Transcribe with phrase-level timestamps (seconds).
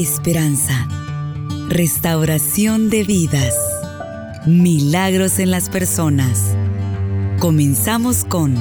[0.00, 0.88] esperanza,
[1.68, 3.54] restauración de vidas,
[4.46, 6.56] milagros en las personas.
[7.38, 8.54] Comenzamos con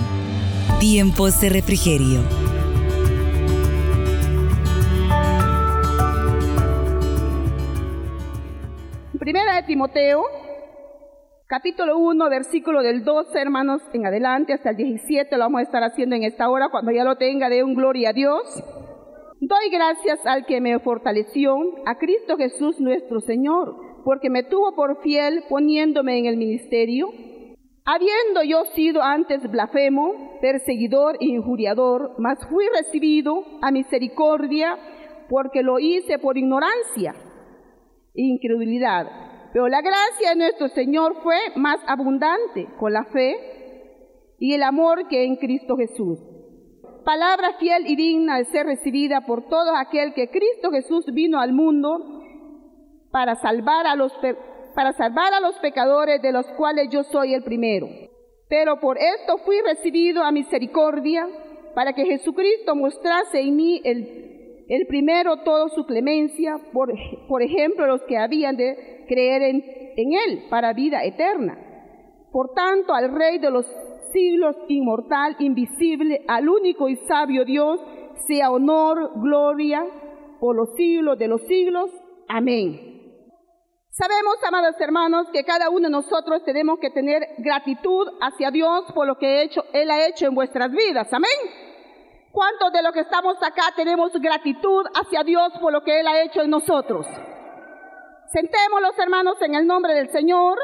[0.81, 2.19] Tiempos de Refrigerio.
[9.17, 10.23] Primera de Timoteo,
[11.47, 15.83] capítulo 1, versículo del 12, hermanos, en adelante hasta el 17, lo vamos a estar
[15.85, 18.61] haciendo en esta hora, cuando ya lo tenga, de un gloria a Dios.
[19.41, 25.01] Doy gracias al que me fortaleció, a Cristo Jesús nuestro Señor, porque me tuvo por
[25.01, 27.07] fiel poniéndome en el ministerio,
[27.85, 34.77] habiendo yo sido antes blasfemo, perseguidor e injuriador, mas fui recibido a misericordia,
[35.29, 37.15] porque lo hice por ignorancia
[38.13, 39.07] e incredulidad.
[39.53, 43.37] Pero la gracia de nuestro Señor fue más abundante con la fe
[44.37, 46.19] y el amor que en Cristo Jesús
[47.03, 51.53] palabra fiel y digna de ser recibida por todo aquel que Cristo Jesús vino al
[51.53, 52.21] mundo
[53.11, 54.13] para salvar a los,
[54.75, 57.87] para salvar a los pecadores de los cuales yo soy el primero.
[58.47, 61.27] Pero por esto fui recibido a misericordia
[61.75, 66.91] para que Jesucristo mostrase en mí el, el primero toda su clemencia, por,
[67.27, 69.63] por ejemplo los que habían de creer en,
[69.97, 71.57] en Él para vida eterna.
[72.31, 73.65] Por tanto, al Rey de los
[74.11, 77.79] siglos, inmortal, invisible, al único y sabio Dios,
[78.27, 79.85] sea honor, gloria
[80.39, 81.91] por los siglos de los siglos.
[82.27, 82.89] Amén.
[83.89, 89.05] Sabemos, amados hermanos, que cada uno de nosotros tenemos que tener gratitud hacia Dios por
[89.05, 91.11] lo que hecho, Él ha hecho en vuestras vidas.
[91.11, 91.31] Amén.
[92.31, 96.21] ¿Cuántos de los que estamos acá tenemos gratitud hacia Dios por lo que Él ha
[96.21, 97.07] hecho en nosotros?
[98.31, 100.57] Sentémonos, hermanos, en el nombre del Señor.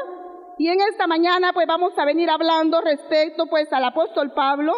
[0.58, 4.72] Y en esta mañana pues vamos a venir hablando respecto pues al apóstol Pablo.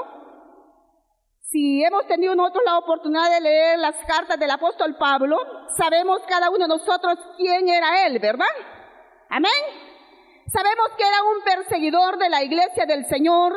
[1.51, 5.39] Si hemos tenido nosotros la oportunidad de leer las cartas del apóstol Pablo,
[5.77, 8.47] sabemos cada uno de nosotros quién era él, ¿verdad?
[9.31, 9.51] Amén.
[10.53, 13.53] Sabemos que era un perseguidor de la iglesia del Señor.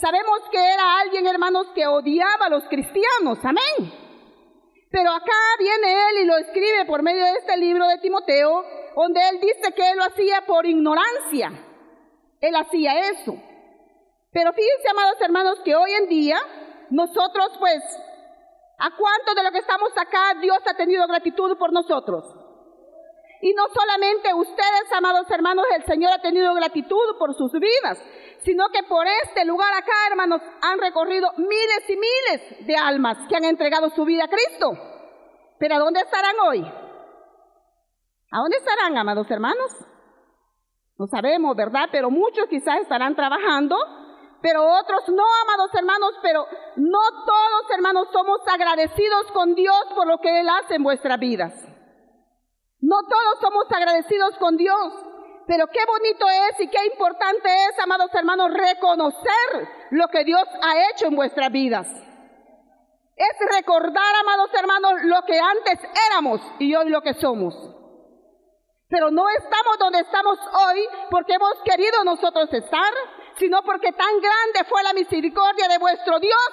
[0.00, 3.38] Sabemos que era alguien, hermanos, que odiaba a los cristianos.
[3.42, 3.92] Amén.
[4.90, 8.64] Pero acá viene él y lo escribe por medio de este libro de Timoteo,
[8.96, 11.65] donde él dice que él lo hacía por ignorancia.
[12.40, 13.34] Él hacía eso.
[14.32, 16.36] Pero fíjense, amados hermanos, que hoy en día
[16.90, 17.82] nosotros pues,
[18.78, 22.24] ¿a cuánto de lo que estamos acá Dios ha tenido gratitud por nosotros?
[23.40, 27.98] Y no solamente ustedes, amados hermanos, el Señor ha tenido gratitud por sus vidas,
[28.44, 33.36] sino que por este lugar acá, hermanos, han recorrido miles y miles de almas que
[33.36, 34.72] han entregado su vida a Cristo.
[35.58, 36.60] Pero ¿a dónde estarán hoy?
[38.32, 39.72] ¿A dónde estarán, amados hermanos?
[40.98, 41.88] No sabemos, ¿verdad?
[41.92, 43.76] Pero muchos quizás estarán trabajando,
[44.40, 46.46] pero otros no, amados hermanos, pero
[46.76, 51.52] no todos, hermanos, somos agradecidos con Dios por lo que Él hace en vuestras vidas.
[52.80, 54.92] No todos somos agradecidos con Dios,
[55.46, 60.90] pero qué bonito es y qué importante es, amados hermanos, reconocer lo que Dios ha
[60.90, 61.86] hecho en vuestras vidas.
[63.16, 67.54] Es recordar, amados hermanos, lo que antes éramos y hoy lo que somos.
[68.88, 72.92] Pero no estamos donde estamos hoy porque hemos querido nosotros estar,
[73.36, 76.50] sino porque tan grande fue la misericordia de vuestro Dios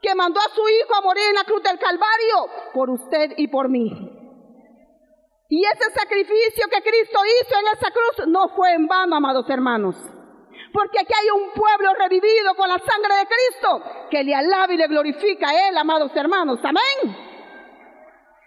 [0.00, 3.48] que mandó a su Hijo a morir en la cruz del Calvario por usted y
[3.48, 3.90] por mí.
[5.48, 9.96] Y ese sacrificio que Cristo hizo en esa cruz no fue en vano, amados hermanos.
[10.72, 14.76] Porque aquí hay un pueblo revivido con la sangre de Cristo que le alaba y
[14.76, 16.58] le glorifica a Él, amados hermanos.
[16.64, 17.31] Amén.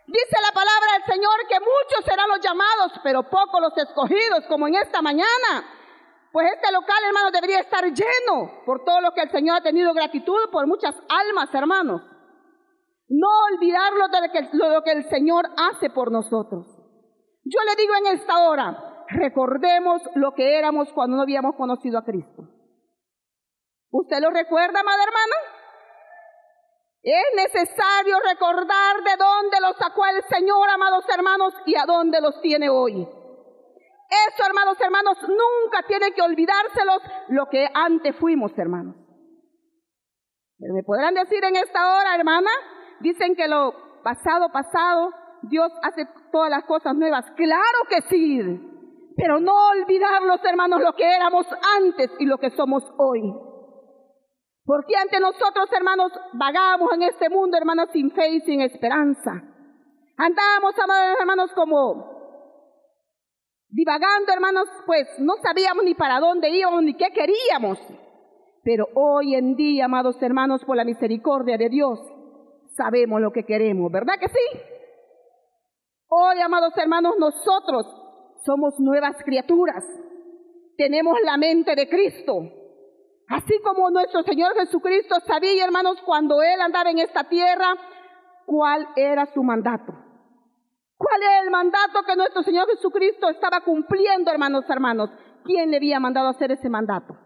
[0.07, 4.67] Dice la palabra del Señor que muchos serán los llamados, pero pocos los escogidos, como
[4.67, 5.65] en esta mañana.
[6.31, 9.93] Pues este local, hermanos, debería estar lleno por todo lo que el Señor ha tenido
[9.93, 12.01] gratitud por muchas almas, hermanos.
[13.07, 14.21] No olvidarlo de
[14.51, 16.67] lo que, el Señor hace por nosotros.
[17.43, 22.03] Yo le digo en esta hora, recordemos lo que éramos cuando no habíamos conocido a
[22.03, 22.43] Cristo.
[23.91, 25.35] ¿Usted lo recuerda, madre hermana?
[27.05, 32.41] Es necesario recordar de dónde los sacó el Señor, amados hermanos, y a dónde los
[32.41, 32.93] tiene hoy.
[32.97, 38.95] Eso, hermanos, hermanos, nunca tiene que olvidárselos lo que antes fuimos, hermanos.
[40.57, 42.49] Pero me podrán decir en esta hora, hermana,
[43.01, 45.11] dicen que lo pasado, pasado,
[45.43, 47.23] Dios hace todas las cosas nuevas.
[47.35, 48.41] Claro que sí.
[49.15, 51.45] Pero no olvidarlos, hermanos, lo que éramos
[51.77, 53.21] antes y lo que somos hoy.
[54.65, 59.31] Porque ante nosotros, hermanos, vagamos en este mundo, hermanos, sin fe y sin esperanza.
[60.17, 60.73] Andábamos,
[61.19, 62.15] hermanos, como
[63.69, 67.77] divagando, hermanos, pues no sabíamos ni para dónde íbamos ni qué queríamos.
[68.63, 71.99] Pero hoy en día, amados hermanos, por la misericordia de Dios,
[72.75, 74.59] sabemos lo que queremos, ¿verdad que sí?
[76.07, 77.85] Hoy, amados hermanos, nosotros
[78.43, 79.83] somos nuevas criaturas.
[80.77, 82.33] Tenemos la mente de Cristo.
[83.27, 87.73] Así como nuestro Señor Jesucristo sabía, hermanos, cuando Él andaba en esta tierra,
[88.45, 89.93] cuál era su mandato.
[90.97, 95.09] ¿Cuál era el mandato que nuestro Señor Jesucristo estaba cumpliendo, hermanos, hermanos?
[95.43, 97.17] ¿Quién le había mandado hacer ese mandato?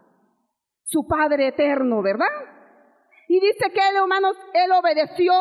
[0.84, 2.26] Su Padre eterno, ¿verdad?
[3.28, 5.32] Y dice que hermanos, él obedeció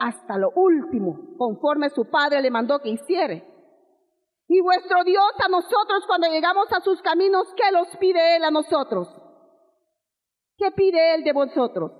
[0.00, 3.42] hasta lo último, conforme su Padre le mandó que hiciera.
[4.48, 8.50] Y vuestro Dios a nosotros, cuando llegamos a sus caminos, ¿qué los pide Él a
[8.50, 9.08] nosotros?
[10.58, 11.92] ¿Qué pide Él de vosotros?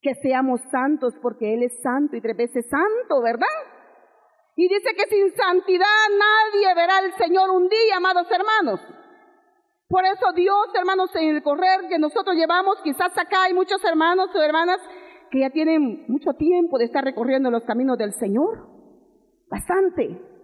[0.00, 3.46] Que seamos santos porque Él es santo y tres veces santo, ¿verdad?
[4.54, 5.84] Y dice que sin santidad
[6.16, 8.80] nadie verá al Señor un día, amados hermanos.
[9.88, 14.30] Por eso Dios, hermanos, en el correr que nosotros llevamos, quizás acá hay muchos hermanos
[14.34, 14.78] o hermanas
[15.30, 18.68] que ya tienen mucho tiempo de estar recorriendo los caminos del Señor.
[19.50, 20.35] Bastante.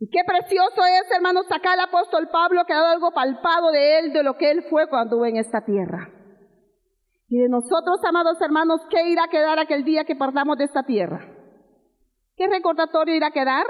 [0.00, 3.98] Y qué precioso es, hermanos, acá el apóstol Pablo que ha dado algo palpado de
[3.98, 6.08] él, de lo que él fue cuando estuvo en esta tierra.
[7.28, 10.84] Y de nosotros, amados hermanos, ¿qué irá a quedar aquel día que partamos de esta
[10.84, 11.26] tierra?
[12.36, 13.66] ¿Qué recordatorio irá a quedar?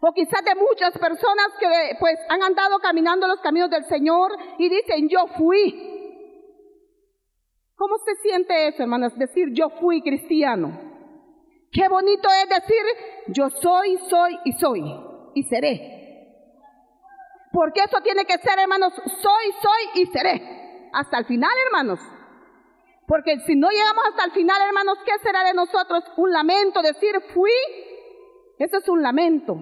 [0.00, 4.68] O quizás de muchas personas que pues han andado caminando los caminos del Señor y
[4.68, 5.90] dicen, yo fui.
[7.76, 9.16] ¿Cómo se siente eso, hermanos?
[9.16, 10.78] Decir, yo fui cristiano.
[11.72, 12.84] Qué bonito es decir,
[13.28, 15.94] yo soy, soy y soy y seré.
[17.52, 20.90] Porque eso tiene que ser, hermanos, soy, soy y seré.
[20.92, 22.00] Hasta el final, hermanos.
[23.06, 26.04] Porque si no llegamos hasta el final, hermanos, ¿qué será de nosotros?
[26.16, 27.52] Un lamento, decir fui.
[28.58, 29.54] Eso es un lamento.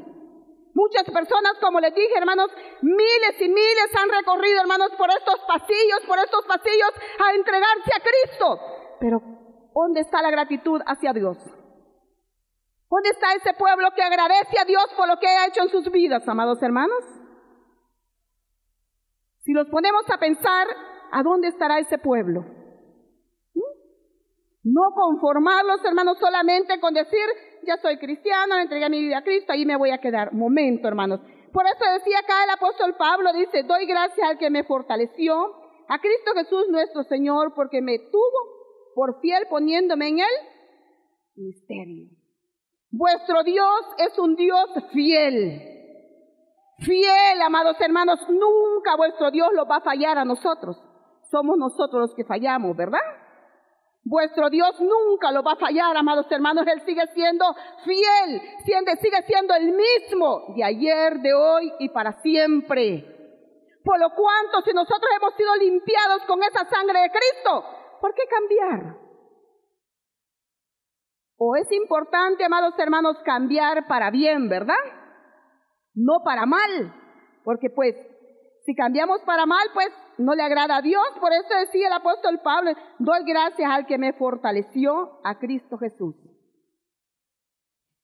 [0.75, 6.01] Muchas personas, como les dije, hermanos, miles y miles han recorrido, hermanos, por estos pasillos,
[6.07, 8.61] por estos pasillos, a entregarse a Cristo.
[9.01, 9.21] Pero,
[9.75, 11.37] ¿dónde está la gratitud hacia Dios?
[12.93, 15.91] ¿Dónde está ese pueblo que agradece a Dios por lo que ha hecho en sus
[15.91, 17.03] vidas, amados hermanos?
[19.41, 20.67] Si los ponemos a pensar,
[21.11, 22.45] ¿a dónde estará ese pueblo?
[24.63, 27.25] No conformarlos, hermanos, solamente con decir,
[27.67, 30.35] ya soy cristiano, entregué mi vida a Cristo, ahí me voy a quedar.
[30.35, 31.21] Momento, hermanos.
[31.51, 35.35] Por eso decía acá el apóstol Pablo, dice, doy gracias al que me fortaleció,
[35.89, 40.35] a Cristo Jesús nuestro Señor, porque me tuvo por fiel poniéndome en él
[41.37, 42.22] misterio.
[42.93, 45.63] Vuestro Dios es un Dios fiel.
[46.81, 50.77] Fiel, amados hermanos, nunca vuestro Dios lo va a fallar a nosotros.
[51.31, 53.01] Somos nosotros los que fallamos, ¿verdad?
[54.05, 56.67] Vuestro Dios nunca lo va a fallar, amados hermanos.
[56.67, 57.47] Él sigue siendo
[57.85, 58.43] fiel,
[59.01, 63.07] sigue siendo el mismo de ayer, de hoy y para siempre.
[63.83, 67.65] Por lo cuanto, si nosotros hemos sido limpiados con esa sangre de Cristo,
[68.01, 69.02] ¿por qué cambiar?
[71.45, 74.77] O es importante, amados hermanos, cambiar para bien, ¿verdad?
[75.93, 76.95] No para mal.
[77.43, 77.97] Porque pues,
[78.65, 81.05] si cambiamos para mal, pues no le agrada a Dios.
[81.21, 86.15] Por eso decía el apóstol Pablo, doy gracias al que me fortaleció, a Cristo Jesús.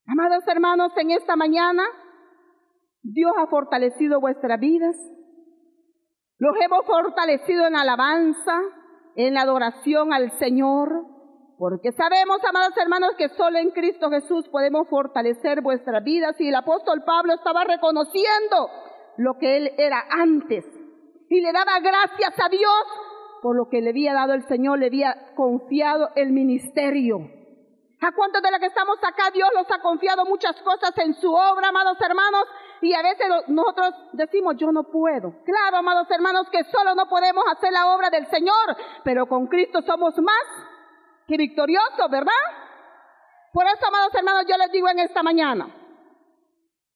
[0.09, 1.85] Amados hermanos, en esta mañana
[3.03, 4.97] Dios ha fortalecido vuestras vidas.
[6.39, 8.59] Los hemos fortalecido en alabanza,
[9.15, 11.18] en adoración al Señor,
[11.59, 16.41] porque sabemos, amados hermanos, que solo en Cristo Jesús podemos fortalecer vuestras vidas.
[16.41, 18.71] Y el apóstol Pablo estaba reconociendo
[19.17, 20.65] lo que él era antes
[21.29, 22.85] y le daba gracias a Dios
[23.43, 27.19] por lo que le había dado el Señor, le había confiado el ministerio.
[28.01, 31.33] ¿A cuántos de los que estamos acá Dios nos ha confiado muchas cosas en su
[31.33, 32.45] obra, amados hermanos?
[32.81, 35.35] Y a veces nosotros decimos, yo no puedo.
[35.45, 39.83] Claro, amados hermanos, que solo no podemos hacer la obra del Señor, pero con Cristo
[39.83, 40.68] somos más
[41.29, 42.33] que victoriosos, ¿verdad?
[43.53, 45.67] Por eso, amados hermanos, yo les digo en esta mañana,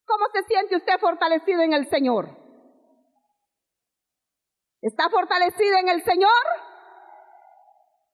[0.06, 2.30] ¿cómo se siente usted fortalecido en el Señor?
[4.80, 6.42] ¿Está fortalecida en el Señor?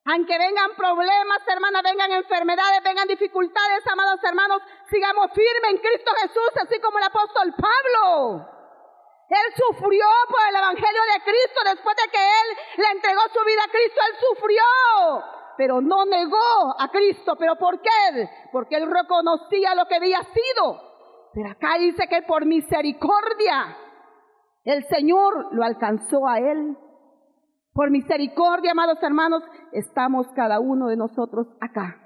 [0.07, 6.51] Aunque vengan problemas, hermanas, vengan enfermedades, vengan dificultades, amados hermanos, sigamos firmes en Cristo Jesús,
[6.63, 8.49] así como el apóstol Pablo.
[9.29, 13.63] Él sufrió por el Evangelio de Cristo después de que Él le entregó su vida
[13.63, 14.01] a Cristo.
[14.09, 14.65] Él sufrió,
[15.59, 17.35] pero no negó a Cristo.
[17.39, 18.29] ¿Pero por qué?
[18.53, 20.81] Porque Él reconocía lo que había sido.
[21.35, 23.77] Pero acá dice que por misericordia
[24.65, 26.77] el Señor lo alcanzó a él.
[27.73, 31.97] Por misericordia, amados hermanos, estamos cada uno de nosotros acá.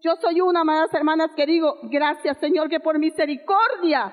[0.00, 4.12] Yo soy una, amadas hermanas, que digo, gracias Señor, que por misericordia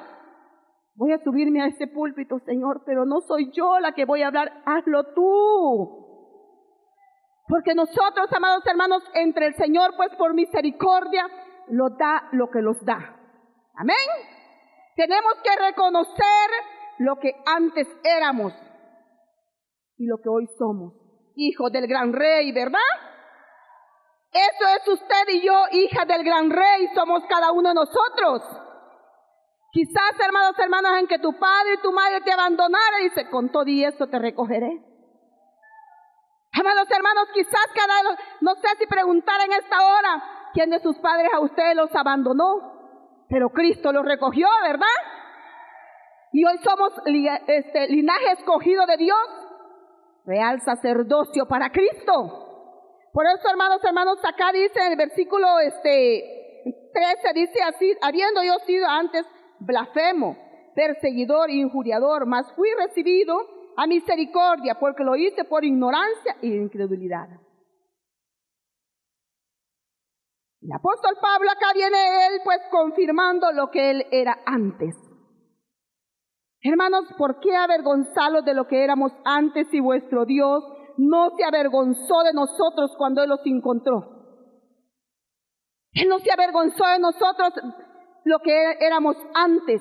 [0.95, 4.27] voy a subirme a este púlpito, Señor, pero no soy yo la que voy a
[4.27, 6.04] hablar, hazlo tú.
[7.47, 11.27] Porque nosotros, amados hermanos, entre el Señor, pues por misericordia,
[11.69, 13.17] lo da lo que los da.
[13.75, 13.95] Amén.
[14.95, 16.49] Tenemos que reconocer
[16.99, 18.53] lo que antes éramos
[19.97, 20.93] y lo que hoy somos.
[21.35, 22.79] Hijos del gran rey, ¿verdad?
[24.31, 28.41] Eso es usted y yo, hija del gran rey, somos cada uno de nosotros.
[29.71, 33.67] Quizás, hermanos, hermanos, en que tu padre y tu madre te abandonaran, dice, con todo
[33.67, 34.94] y eso te recogeré.
[36.57, 41.29] Amados hermanos, quizás cada, no sé si preguntar en esta hora, ¿quién de sus padres
[41.33, 43.25] a ustedes los abandonó?
[43.27, 44.87] Pero Cristo los recogió, ¿verdad?
[46.31, 46.93] Y hoy somos
[47.47, 49.27] este, linaje escogido de Dios,
[50.25, 53.01] real sacerdocio para Cristo.
[53.11, 58.53] Por eso, hermanos, hermanos, acá dice en el versículo este, 13, dice así, habiendo yo
[58.65, 59.25] sido antes
[59.59, 60.37] blasfemo,
[60.73, 67.27] perseguidor injuriador, mas fui recibido a misericordia porque lo hice por ignorancia e incredulidad.
[70.61, 74.95] El apóstol Pablo acá viene él pues confirmando lo que él era antes.
[76.67, 80.63] Hermanos, ¿por qué avergonzarlos de lo que éramos antes si vuestro Dios
[80.97, 84.15] no se avergonzó de nosotros cuando Él los encontró?
[85.93, 87.53] Él no se avergonzó de nosotros
[88.23, 89.79] lo que éramos antes.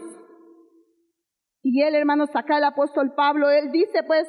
[1.66, 4.28] Y él, hermanos, acá el apóstol Pablo, él dice pues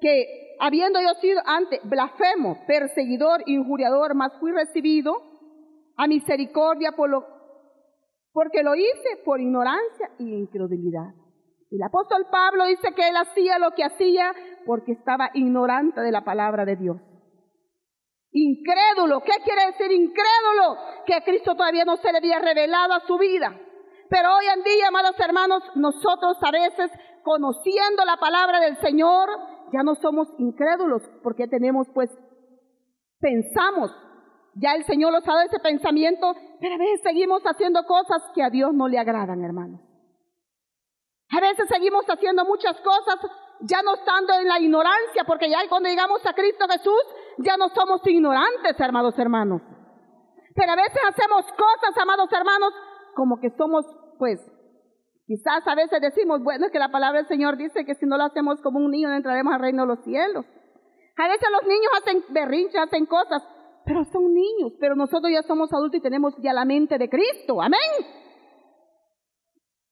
[0.00, 5.12] que habiendo yo sido antes blasfemo, perseguidor, injuriador, mas fui recibido
[5.96, 7.26] a misericordia por lo,
[8.32, 11.12] porque lo hice por ignorancia y incredulidad.
[11.72, 14.32] El apóstol Pablo dice que él hacía lo que hacía
[14.64, 16.98] porque estaba ignorante de la palabra de Dios.
[18.30, 20.76] Incrédulo, ¿qué quiere decir incrédulo?
[21.04, 23.58] Que Cristo todavía no se le había revelado a su vida.
[24.08, 26.90] Pero hoy en día, amados hermanos, nosotros a veces,
[27.22, 29.28] conociendo la palabra del Señor,
[29.72, 32.10] ya no somos incrédulos, porque tenemos, pues,
[33.18, 33.90] pensamos,
[34.54, 38.42] ya el Señor nos ha dado ese pensamiento, pero a veces seguimos haciendo cosas que
[38.42, 39.80] a Dios no le agradan, hermanos.
[41.30, 43.16] A veces seguimos haciendo muchas cosas,
[43.60, 47.02] ya no estando en la ignorancia, porque ya cuando llegamos a Cristo Jesús,
[47.38, 49.60] ya no somos ignorantes, amados hermanos.
[50.54, 52.72] Pero a veces hacemos cosas, amados hermanos,
[53.16, 53.84] como que somos,
[54.18, 54.38] pues,
[55.26, 58.18] quizás a veces decimos, bueno, es que la palabra del Señor dice que si no
[58.18, 60.44] lo hacemos como un niño no entraremos al reino de los cielos.
[61.16, 63.42] A veces los niños hacen berrinches, hacen cosas,
[63.86, 67.62] pero son niños, pero nosotros ya somos adultos y tenemos ya la mente de Cristo.
[67.62, 67.80] Amén.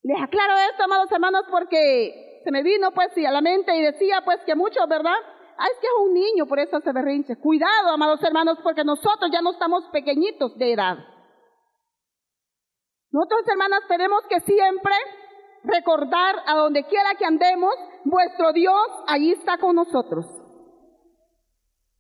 [0.03, 4.21] Les aclaro esto, amados hermanos, porque se me vino pues a la mente y decía
[4.23, 5.17] pues que muchos, ¿verdad?
[5.57, 7.37] Ah, es que es un niño, por eso se berrinche.
[7.37, 11.14] Cuidado, amados hermanos, porque nosotros ya no estamos pequeñitos de edad.
[13.15, 14.93] Nosotros, hermanas, tenemos que siempre
[15.63, 17.73] recordar a donde quiera que andemos,
[18.05, 18.75] vuestro Dios
[19.07, 20.27] allí está con nosotros.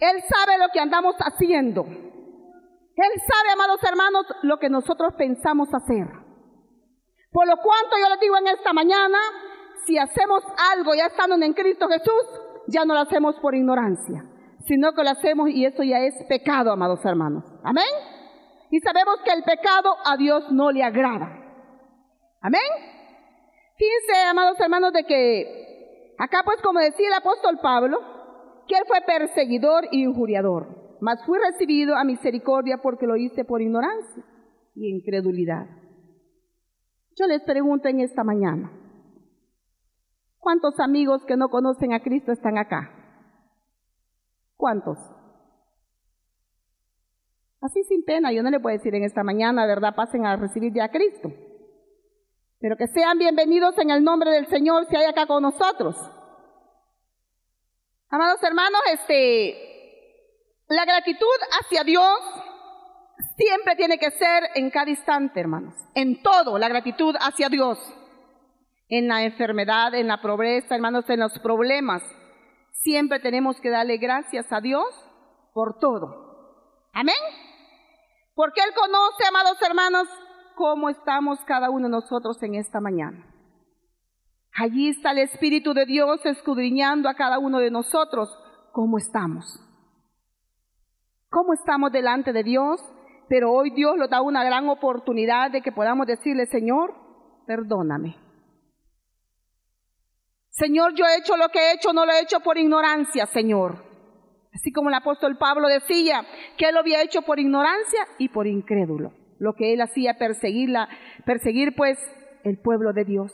[0.00, 1.84] Él sabe lo que andamos haciendo.
[1.84, 6.08] Él sabe, amados hermanos, lo que nosotros pensamos hacer.
[7.30, 9.18] Por lo cuanto yo les digo en esta mañana,
[9.86, 10.42] si hacemos
[10.74, 14.24] algo ya estando en Cristo Jesús, ya no lo hacemos por ignorancia,
[14.66, 17.44] sino que lo hacemos y eso ya es pecado, amados hermanos.
[17.62, 18.13] Amén.
[18.74, 21.28] Y sabemos que el pecado a Dios no le agrada.
[22.40, 22.60] Amén.
[23.76, 28.00] Fíjense, amados hermanos, de que acá pues como decía el apóstol Pablo,
[28.66, 33.62] que él fue perseguidor y injuriador, mas fui recibido a misericordia porque lo hice por
[33.62, 34.24] ignorancia
[34.74, 35.66] y incredulidad.
[37.14, 38.72] Yo les pregunto en esta mañana,
[40.40, 42.90] ¿cuántos amigos que no conocen a Cristo están acá?
[44.56, 44.98] ¿Cuántos?
[47.64, 49.94] Así sin pena, yo no le puedo decir en esta mañana, ¿verdad?
[49.94, 51.32] Pasen a recibir ya a Cristo.
[52.60, 55.96] Pero que sean bienvenidos en el nombre del Señor si hay acá con nosotros.
[58.10, 59.56] Amados hermanos, este,
[60.68, 62.18] la gratitud hacia Dios
[63.38, 65.74] siempre tiene que ser en cada instante, hermanos.
[65.94, 67.78] En todo, la gratitud hacia Dios.
[68.90, 72.02] En la enfermedad, en la pobreza, hermanos, en los problemas.
[72.82, 74.84] Siempre tenemos que darle gracias a Dios
[75.54, 76.90] por todo.
[76.92, 77.14] Amén.
[78.34, 80.08] Porque Él conoce, amados hermanos,
[80.56, 83.26] cómo estamos cada uno de nosotros en esta mañana.
[84.56, 88.28] Allí está el Espíritu de Dios escudriñando a cada uno de nosotros
[88.72, 89.60] cómo estamos.
[91.28, 92.80] Cómo estamos delante de Dios,
[93.28, 96.94] pero hoy Dios nos da una gran oportunidad de que podamos decirle, Señor,
[97.46, 98.16] perdóname.
[100.50, 103.93] Señor, yo he hecho lo que he hecho, no lo he hecho por ignorancia, Señor.
[104.54, 106.24] Así como el apóstol Pablo decía
[106.56, 109.12] que él lo había hecho por ignorancia y por incrédulo.
[109.38, 110.88] Lo que él hacía perseguirla,
[111.26, 111.98] perseguir pues
[112.44, 113.32] el pueblo de Dios.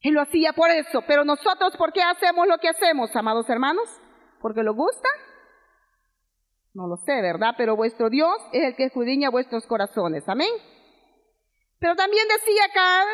[0.00, 1.02] Él lo hacía por eso.
[1.06, 3.88] Pero nosotros, ¿por qué hacemos lo que hacemos, amados hermanos?
[4.40, 5.08] ¿Porque lo gusta?
[6.74, 7.54] No lo sé, ¿verdad?
[7.56, 10.28] Pero vuestro Dios es el que escudriña vuestros corazones.
[10.28, 10.50] Amén.
[11.78, 13.04] Pero también decía acá,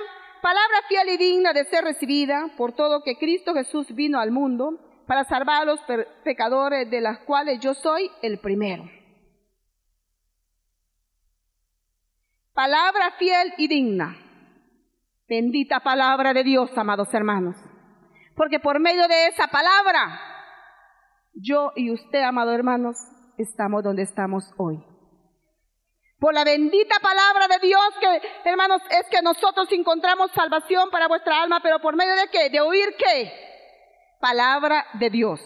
[0.42, 4.78] palabra fiel y digna de ser recibida por todo que Cristo Jesús vino al mundo
[5.06, 5.80] para salvar a los
[6.24, 8.84] pecadores de las cuales yo soy el primero.
[12.52, 14.16] Palabra fiel y digna.
[15.28, 17.56] Bendita palabra de Dios, amados hermanos.
[18.36, 20.20] Porque por medio de esa palabra,
[21.34, 22.96] yo y usted, amados hermanos,
[23.38, 24.84] estamos donde estamos hoy.
[26.20, 31.42] Por la bendita palabra de Dios que, hermanos, es que nosotros encontramos salvación para vuestra
[31.42, 32.50] alma, pero por medio de qué?
[32.50, 33.53] De oír qué?
[34.20, 35.40] Palabra de Dios.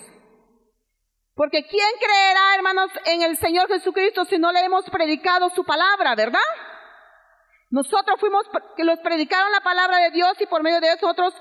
[1.34, 6.16] Porque ¿quién creerá, hermanos, en el Señor Jesucristo si no le hemos predicado su palabra,
[6.16, 6.40] verdad?
[7.70, 8.44] Nosotros fuimos
[8.76, 11.34] que los predicaron la palabra de Dios y por medio de eso nosotros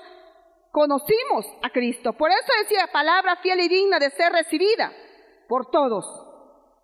[0.70, 2.12] conocimos a Cristo.
[2.12, 4.92] Por eso decía palabra fiel y digna de ser recibida
[5.48, 6.04] por todos.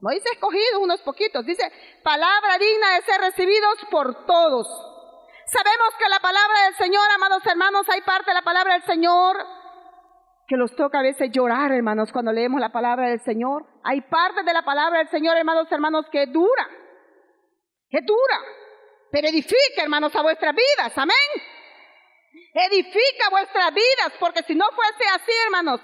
[0.01, 1.71] No dice escogidos unos poquitos, dice
[2.03, 4.67] palabra digna de ser recibidos por todos.
[5.47, 9.37] Sabemos que la palabra del Señor, amados hermanos, hay parte de la palabra del Señor
[10.47, 13.67] que los toca a veces llorar, hermanos, cuando leemos la palabra del Señor.
[13.83, 16.69] Hay parte de la palabra del Señor, hermanos, hermanos, que dura.
[17.89, 18.39] Es dura.
[19.11, 20.97] Pero edifica, hermanos, a vuestras vidas.
[20.99, 21.17] Amén.
[22.53, 25.81] Edifica vuestras vidas, porque si no fuese así, hermanos,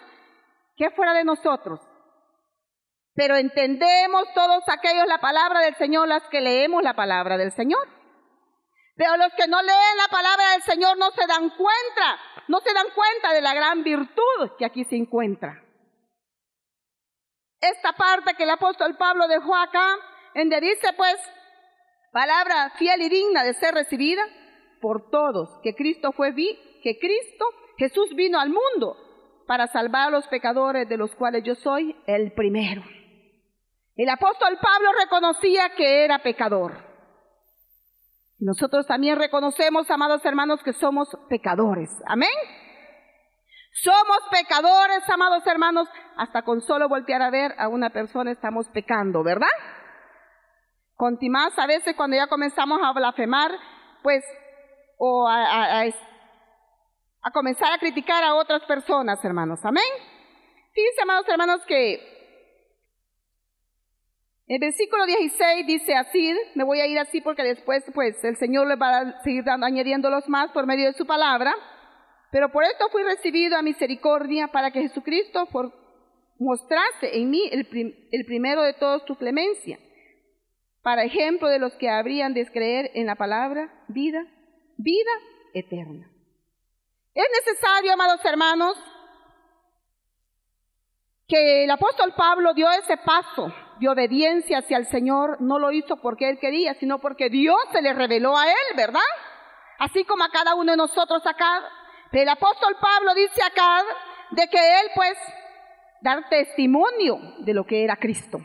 [0.76, 1.80] ¿qué fuera de nosotros?
[3.14, 7.99] Pero entendemos todos aquellos la palabra del Señor, las que leemos la palabra del Señor.
[9.00, 12.74] Pero los que no leen la palabra del Señor no se dan cuenta, no se
[12.74, 15.64] dan cuenta de la gran virtud que aquí se encuentra.
[17.62, 19.96] Esta parte que el apóstol Pablo dejó acá,
[20.34, 21.16] en donde dice pues,
[22.12, 24.22] palabra fiel y digna de ser recibida
[24.82, 27.46] por todos, que Cristo fue vi, que Cristo,
[27.78, 28.98] Jesús vino al mundo
[29.46, 32.82] para salvar a los pecadores de los cuales yo soy el primero.
[33.96, 36.89] El apóstol Pablo reconocía que era pecador.
[38.40, 41.90] Nosotros también reconocemos, amados hermanos, que somos pecadores.
[42.06, 42.30] Amén.
[43.72, 49.22] Somos pecadores, amados hermanos, hasta con solo voltear a ver a una persona estamos pecando,
[49.22, 49.48] ¿verdad?
[50.96, 53.52] Contimás, a veces cuando ya comenzamos a blasfemar,
[54.02, 54.24] pues,
[54.98, 59.60] o a, a comenzar a criticar a otras personas, hermanos.
[59.64, 59.84] Amén.
[60.72, 62.19] Fíjense, amados hermanos, que
[64.54, 68.66] el versículo 16 dice así, me voy a ir así porque después pues el Señor
[68.66, 71.54] le va a seguir dando, añadiéndolos más por medio de su palabra.
[72.32, 75.46] Pero por esto fui recibido a misericordia para que Jesucristo
[76.40, 77.60] mostrase en mí el,
[78.10, 79.78] el primero de todos su clemencia,
[80.82, 84.26] para ejemplo de los que habrían de creer en la palabra vida,
[84.76, 85.12] vida
[85.54, 86.10] eterna.
[87.14, 88.76] Es necesario, amados hermanos,
[91.30, 95.96] que el apóstol Pablo dio ese paso de obediencia hacia el Señor, no lo hizo
[95.96, 99.00] porque él quería, sino porque Dios se le reveló a él, ¿verdad?
[99.78, 101.62] Así como a cada uno de nosotros acá.
[102.12, 103.82] El apóstol Pablo dice acá
[104.32, 105.16] de que él pues
[106.02, 108.38] dar testimonio de lo que era Cristo.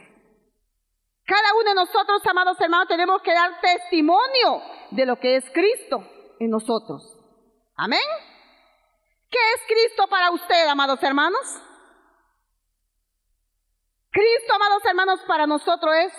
[1.26, 6.08] Cada uno de nosotros, amados hermanos, tenemos que dar testimonio de lo que es Cristo
[6.39, 7.17] en nosotros.
[7.76, 8.08] Amén.
[9.30, 11.62] ¿Qué es Cristo para usted, amados hermanos?
[14.15, 16.13] Cristo, amados hermanos, para nosotros es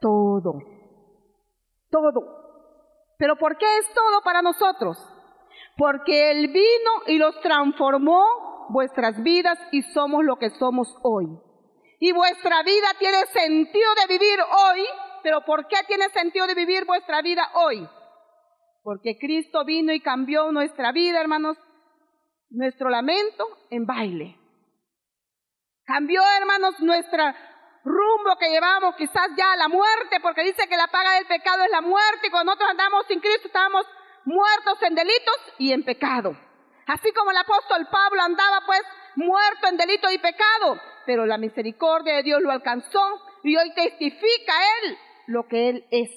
[0.00, 0.54] todo.
[1.90, 2.20] Todo.
[3.18, 4.96] Pero ¿por qué es todo para nosotros?
[5.76, 11.26] Porque Él vino y los transformó vuestras vidas y somos lo que somos hoy.
[12.00, 14.86] Y vuestra vida tiene sentido de vivir hoy,
[15.22, 17.86] pero ¿por qué tiene sentido de vivir vuestra vida hoy?
[18.82, 21.58] Porque Cristo vino y cambió nuestra vida, hermanos,
[22.48, 24.37] nuestro lamento en baile.
[25.88, 27.24] Cambió, hermanos, nuestro
[27.82, 31.64] rumbo que llevamos quizás ya a la muerte, porque dice que la paga del pecado
[31.64, 33.86] es la muerte y cuando nosotros andamos sin Cristo estábamos
[34.26, 36.36] muertos en delitos y en pecado.
[36.86, 38.82] Así como el apóstol Pablo andaba pues
[39.16, 44.52] muerto en delito y pecado, pero la misericordia de Dios lo alcanzó y hoy testifica
[44.82, 44.98] él
[45.28, 46.10] lo que él es,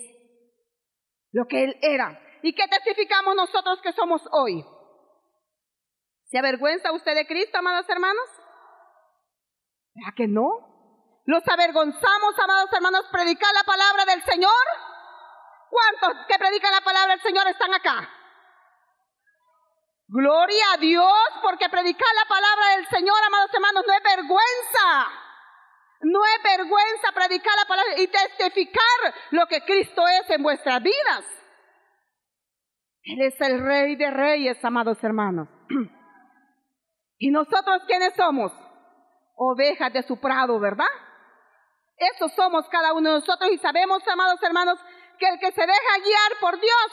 [1.32, 2.20] lo que él era.
[2.44, 4.66] ¿Y qué testificamos nosotros que somos hoy?
[6.26, 8.41] ¿Se avergüenza usted de Cristo, amados hermanos?
[9.94, 10.72] ¿Verdad que no?
[11.26, 14.66] ¿Los avergonzamos, amados hermanos, predicar la palabra del Señor?
[15.70, 18.10] ¿Cuántos que predican la palabra del Señor están acá?
[20.08, 25.12] Gloria a Dios, porque predicar la palabra del Señor, amados hermanos, no es vergüenza.
[26.02, 31.24] No es vergüenza predicar la palabra y testificar lo que Cristo es en vuestras vidas.
[33.04, 35.48] Él es el rey de reyes, amados hermanos.
[37.18, 38.52] ¿Y nosotros quiénes somos?
[39.36, 40.92] Ovejas de su prado, ¿verdad?
[41.98, 44.80] Eso somos cada uno de nosotros y sabemos, amados hermanos,
[45.20, 46.92] que el que se deja guiar por Dios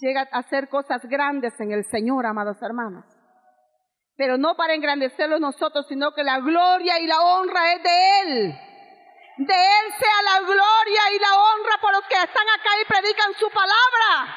[0.00, 3.04] llega a hacer cosas grandes en el Señor, amados hermanos.
[4.16, 8.58] Pero no para engrandecerlo nosotros, sino que la gloria y la honra es de Él.
[9.38, 13.34] De Él sea la gloria y la honra por los que están acá y predican
[13.34, 14.36] su palabra.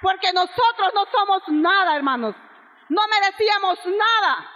[0.00, 2.34] Porque nosotros no somos nada, hermanos.
[2.88, 4.50] No merecíamos nada.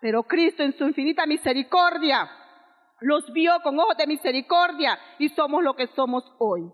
[0.00, 2.30] Pero Cristo en su infinita misericordia
[3.00, 6.70] los vio con ojos de misericordia y somos lo que somos hoy.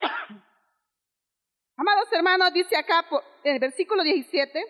[1.76, 3.04] Amados hermanos, dice acá
[3.42, 4.60] en el versículo 17,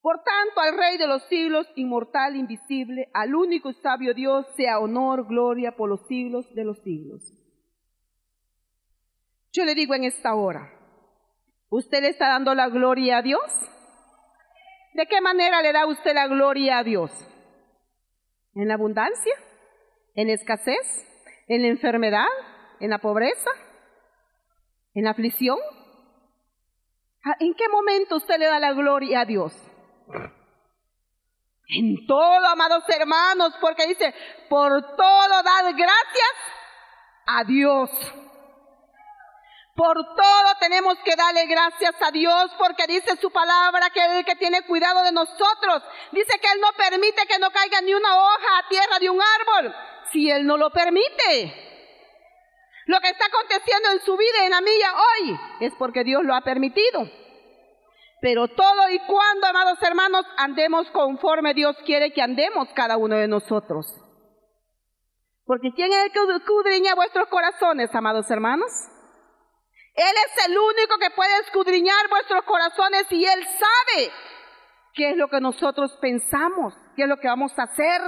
[0.00, 4.78] por tanto al Rey de los siglos, inmortal, invisible, al único y sabio Dios, sea
[4.80, 7.32] honor, gloria por los siglos de los siglos.
[9.52, 10.70] Yo le digo en esta hora,
[11.68, 13.40] ¿usted le está dando la gloria a Dios?
[14.94, 17.10] ¿De qué manera le da usted la gloria a Dios?
[18.54, 19.34] ¿En la abundancia?
[20.14, 21.04] ¿En escasez?
[21.48, 22.28] ¿En la enfermedad?
[22.78, 23.50] ¿En la pobreza?
[24.94, 25.58] ¿En la aflicción?
[27.24, 29.52] Ah, ¿En qué momento usted le da la gloria a Dios?
[31.66, 34.14] En todo, amados hermanos, porque dice,
[34.48, 36.34] por todo dad gracias
[37.26, 37.90] a Dios.
[39.74, 44.36] Por todo tenemos que darle gracias a Dios porque dice su palabra que Él que
[44.36, 45.82] tiene cuidado de nosotros.
[46.12, 49.20] Dice que Él no permite que no caiga ni una hoja a tierra de un
[49.20, 49.74] árbol
[50.12, 51.60] si Él no lo permite.
[52.86, 56.22] Lo que está aconteciendo en su vida y en la mía hoy es porque Dios
[56.22, 57.10] lo ha permitido.
[58.20, 63.26] Pero todo y cuando, amados hermanos, andemos conforme Dios quiere que andemos cada uno de
[63.26, 63.92] nosotros.
[65.44, 68.70] Porque ¿quién es el que escudriña vuestros corazones, amados hermanos?
[69.94, 74.10] Él es el único que puede escudriñar vuestros corazones y Él sabe
[74.92, 78.00] qué es lo que nosotros pensamos, qué es lo que vamos a hacer.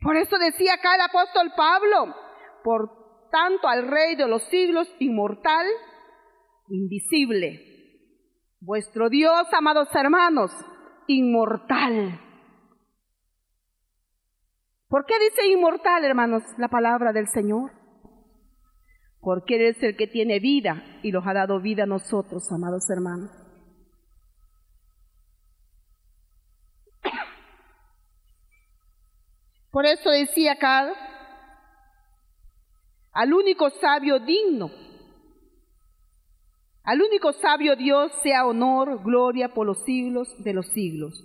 [0.00, 2.14] Por eso decía acá el apóstol Pablo,
[2.62, 5.66] por tanto al Rey de los siglos, inmortal,
[6.68, 7.60] invisible.
[8.60, 10.52] Vuestro Dios, amados hermanos,
[11.08, 12.20] inmortal.
[14.88, 17.75] ¿Por qué dice inmortal, hermanos, la palabra del Señor?
[19.26, 22.88] Porque Él es el que tiene vida y los ha dado vida a nosotros, amados
[22.88, 23.28] hermanos.
[29.72, 30.92] Por eso decía acá,
[33.10, 34.70] al único sabio digno,
[36.84, 41.20] al único sabio Dios sea honor, gloria por los siglos de los siglos.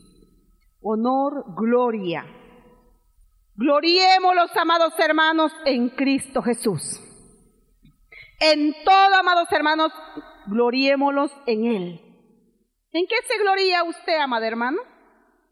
[0.82, 2.26] Honor, gloria.
[3.54, 7.00] Gloriemos los amados hermanos en Cristo Jesús.
[8.44, 9.92] En todo, amados hermanos,
[10.48, 12.02] gloriémoslos en Él.
[12.92, 14.82] ¿En qué se gloria usted, amada hermano?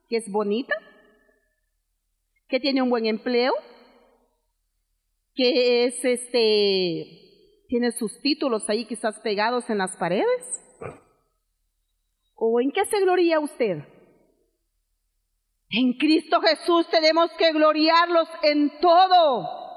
[0.10, 0.74] ¿Que es bonita?
[2.48, 3.54] ¿Que tiene un buen empleo?
[5.36, 7.06] ¿Que es este,
[7.68, 10.64] tiene sus títulos ahí quizás pegados en las paredes?
[12.34, 13.84] ¿O en qué se gloria usted?
[15.70, 19.69] En Cristo Jesús tenemos que gloriarlos en todo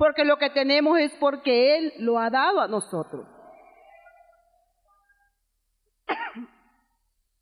[0.00, 3.26] porque lo que tenemos es porque Él lo ha dado a nosotros.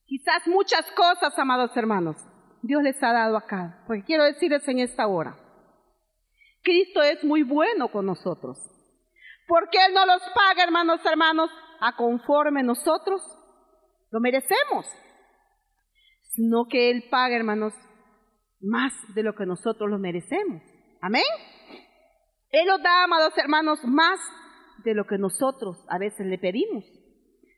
[0.06, 2.16] Quizás muchas cosas, amados hermanos,
[2.60, 5.36] Dios les ha dado acá, porque quiero decirles en esta hora,
[6.64, 8.58] Cristo es muy bueno con nosotros,
[9.46, 13.22] porque Él no los paga, hermanos, hermanos, a conforme nosotros
[14.10, 14.84] lo merecemos,
[16.34, 17.72] sino que Él paga, hermanos,
[18.60, 20.60] más de lo que nosotros lo merecemos.
[21.00, 21.22] Amén.
[22.50, 24.18] Él nos da, amados hermanos, más
[24.84, 26.84] de lo que nosotros a veces le pedimos.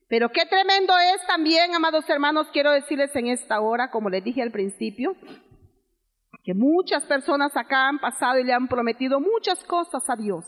[0.08, 4.42] Pero qué tremendo es también, amados hermanos, quiero decirles en esta hora, como les dije
[4.42, 5.14] al principio,
[6.42, 10.44] que muchas personas acá han pasado y le han prometido muchas cosas a Dios.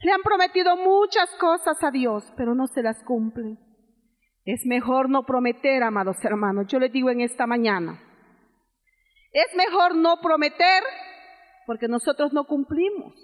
[0.00, 3.58] Le han prometido muchas cosas a Dios, pero no se las cumplen.
[4.44, 6.66] Es mejor no prometer, amados hermanos.
[6.66, 8.02] Yo les digo en esta mañana.
[9.32, 10.82] Es mejor no prometer
[11.66, 13.14] porque nosotros no cumplimos.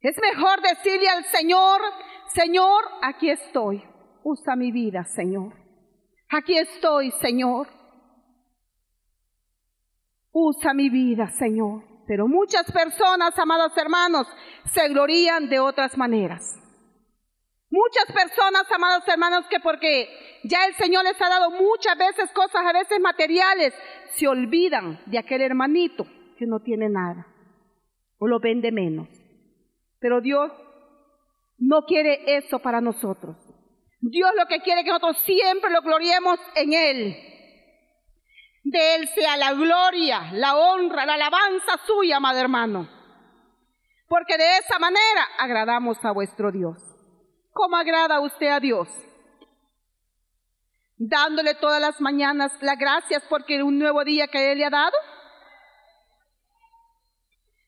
[0.00, 1.80] Es mejor decirle al Señor,
[2.28, 3.82] Señor, aquí estoy,
[4.22, 5.54] usa mi vida, Señor.
[6.28, 7.68] Aquí estoy, Señor.
[10.32, 11.84] Usa mi vida, Señor.
[12.06, 14.26] Pero muchas personas, amados hermanos,
[14.74, 16.42] se glorían de otras maneras.
[17.70, 20.08] Muchas personas, amados hermanos, que porque
[20.44, 23.72] ya el Señor les ha dado muchas veces cosas, a veces materiales,
[24.16, 26.04] se olvidan de aquel hermanito
[26.36, 27.26] que no tiene nada
[28.24, 29.06] o lo vende menos.
[30.00, 30.50] Pero Dios
[31.58, 33.36] no quiere eso para nosotros.
[34.00, 37.16] Dios lo que quiere es que nosotros siempre lo gloriemos en Él.
[38.62, 42.88] De Él sea la gloria, la honra, la alabanza suya, amado hermano.
[44.08, 46.78] Porque de esa manera agradamos a vuestro Dios.
[47.52, 48.88] ¿Cómo agrada usted a Dios?
[50.96, 54.96] Dándole todas las mañanas las gracias porque un nuevo día que Él le ha dado.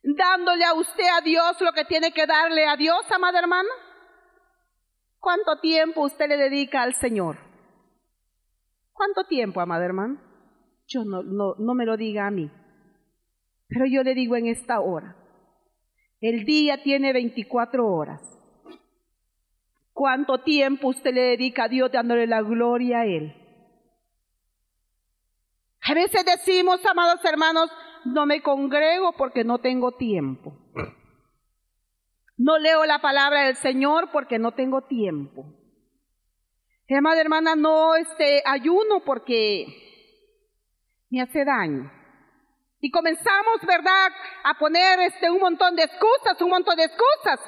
[0.09, 3.69] Dándole a usted a Dios lo que tiene que darle a Dios, amada hermana.
[5.19, 7.39] ¿Cuánto tiempo usted le dedica al Señor?
[8.93, 10.23] ¿Cuánto tiempo, amada hermana?
[10.87, 12.49] Yo no, no, no me lo diga a mí,
[13.67, 15.17] pero yo le digo en esta hora.
[16.21, 18.23] El día tiene 24 horas.
[19.93, 23.35] ¿Cuánto tiempo usted le dedica a Dios dándole la gloria a Él?
[25.83, 27.71] A veces decimos, amados hermanos,
[28.07, 30.57] no me congrego porque no tengo tiempo.
[32.37, 35.47] No leo la palabra del Señor porque no tengo tiempo.
[36.89, 39.67] Amada hermana, no este, ayuno porque
[41.11, 41.91] me hace daño.
[42.81, 44.13] Y comenzamos, ¿verdad?,
[44.45, 47.41] a poner este, un montón de excusas, un montón de excusas.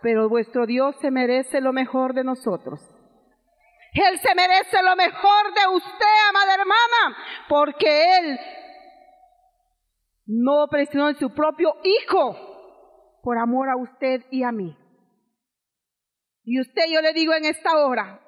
[0.00, 2.80] Pero vuestro Dios se merece lo mejor de nosotros.
[3.92, 7.16] Él se merece lo mejor de usted, amada hermana,
[7.48, 8.38] porque Él
[10.26, 14.76] no presionó en su propio Hijo por amor a usted y a mí.
[16.44, 18.20] Y usted, yo le digo en esta hora,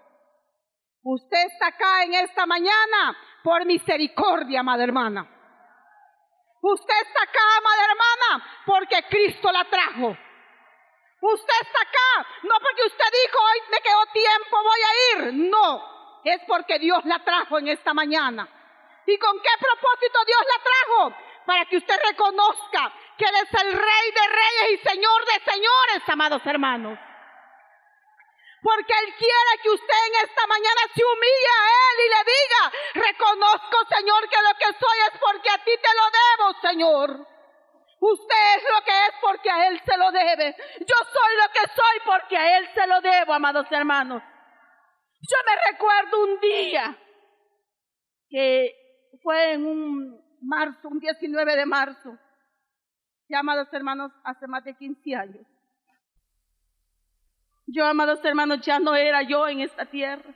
[1.03, 5.23] usted está acá en esta mañana por misericordia, amada hermana.
[6.61, 10.17] Usted está acá, amada hermana, porque Cristo la trajo.
[11.21, 15.51] Usted está acá, no porque usted dijo, hoy me quedó tiempo, voy a ir.
[15.51, 18.49] No, es porque Dios la trajo en esta mañana.
[19.07, 21.28] ¿Y con qué propósito Dios la trajo?
[21.49, 26.07] Para que usted reconozca que Él es el Rey de Reyes y Señor de Señores,
[26.07, 26.99] amados hermanos.
[28.61, 33.07] Porque Él quiere que usted en esta mañana se humille a Él y le diga,
[33.09, 37.27] reconozco Señor que lo que soy es porque a ti te lo debo, Señor.
[37.99, 40.55] Usted es lo que es porque a Él se lo debe.
[40.81, 44.23] Yo soy lo que soy porque a Él se lo debo, amados hermanos.
[44.23, 46.99] Yo me recuerdo un día
[48.29, 48.75] que
[49.23, 52.19] fue en un marzo, un 19 de marzo,
[53.29, 55.47] ya amados hermanos, hace más de 15 años.
[57.67, 60.35] Yo, amados hermanos, ya no era yo en esta tierra.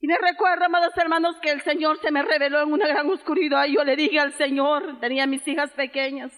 [0.00, 3.66] Y me recuerdo, amados hermanos, que el Señor se me reveló en una gran oscuridad.
[3.66, 6.32] Y yo le dije al Señor, tenía mis hijas pequeñas,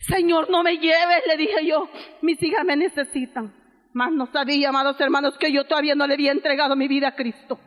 [0.00, 1.88] Señor, no me lleves, le dije yo,
[2.20, 3.52] mis hijas me necesitan.
[3.92, 7.14] Mas no sabía, amados hermanos, que yo todavía no le había entregado mi vida a
[7.14, 7.58] Cristo.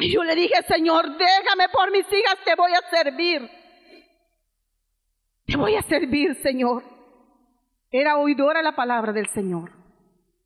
[0.00, 3.50] Y yo le dije, Señor, déjame por mis hijas, te voy a servir.
[5.46, 6.82] Te voy a servir, Señor.
[7.90, 9.72] Era oidora la palabra del Señor,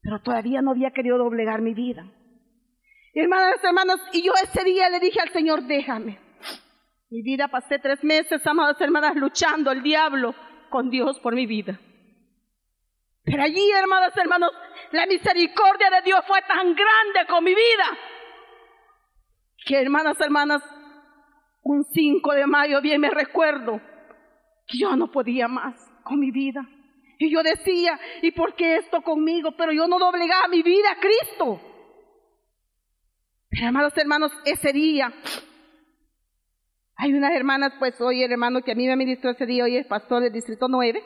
[0.02, 2.04] pero todavía no había querido doblegar mi vida.
[3.14, 6.18] Hermanas, hermanos, y yo ese día le dije al Señor, déjame.
[7.10, 10.34] Mi vida pasé tres meses, amadas hermanas, luchando al diablo
[10.68, 11.78] con Dios por mi vida.
[13.22, 14.50] Pero allí, hermanas, hermanos,
[14.90, 17.98] la misericordia de Dios fue tan grande con mi vida
[19.64, 20.62] que, hermanas, hermanas,
[21.62, 23.80] un 5 de mayo bien me recuerdo
[24.66, 26.66] que yo no podía más con mi vida.
[27.18, 29.52] Y yo decía, ¿y por qué esto conmigo?
[29.56, 31.60] Pero yo no doblegaba mi vida a Cristo.
[33.48, 35.12] Pero, amados hermanos, ese día,
[36.96, 39.76] hay unas hermanas, pues hoy el hermano que a mí me ministró ese día, hoy
[39.76, 41.02] es pastor del Distrito 9.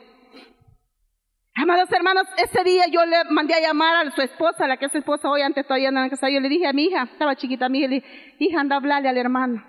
[1.60, 4.92] Amados hermanos, ese día yo le mandé a llamar a su esposa, la que es
[4.92, 7.34] su esposa hoy, antes todavía no en casa, yo le dije a mi hija, estaba
[7.34, 9.64] chiquita mi hija, le dije, hija, anda a hablarle al hermano.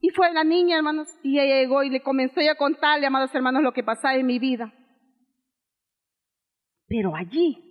[0.00, 3.62] Y fue la niña, hermanos, y ella llegó y le comenzó a contarle, amados hermanos,
[3.62, 4.72] lo que pasaba en mi vida.
[6.88, 7.62] Pero allí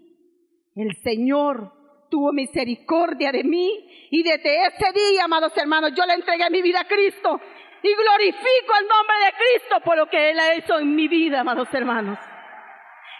[0.76, 1.74] el Señor
[2.12, 3.72] tuvo misericordia de mí
[4.12, 7.42] y desde ese día, amados hermanos, yo le entregué mi vida a Cristo
[7.82, 11.40] y glorifico el nombre de Cristo por lo que Él ha hecho en mi vida,
[11.40, 12.20] amados hermanos.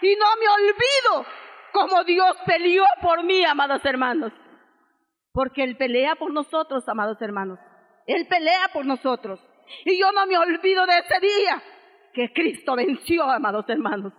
[0.02, 1.26] Y no me olvido
[1.72, 4.32] como Dios peleó por mí, amados hermanos.
[5.32, 7.58] Porque Él pelea por nosotros, amados hermanos.
[8.06, 9.40] Él pelea por nosotros.
[9.84, 11.62] Y yo no me olvido de ese día
[12.12, 14.12] que Cristo venció, amados hermanos.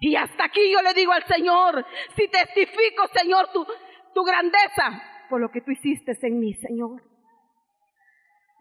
[0.00, 5.50] Y hasta aquí yo le digo al Señor, si testifico, Señor, tu, grandeza por lo
[5.50, 7.02] que tú hiciste en mí, Señor.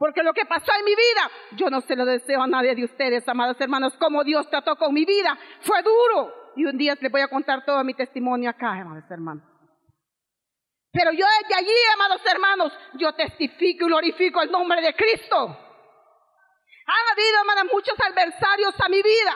[0.04, 2.84] Porque lo que pasó en mi vida, yo no se lo deseo a nadie de
[2.84, 5.40] ustedes, amados hermanos, como Dios trató con mi vida.
[5.62, 6.52] Fue duro.
[6.58, 9.46] Y un día les voy a contar todo mi testimonio acá, amados hermanos.
[10.92, 15.38] Pero yo desde allí, amados hermanos, yo testifico y glorifico el nombre de Cristo.
[15.38, 19.36] Han habido, hermanas, muchos adversarios a mi vida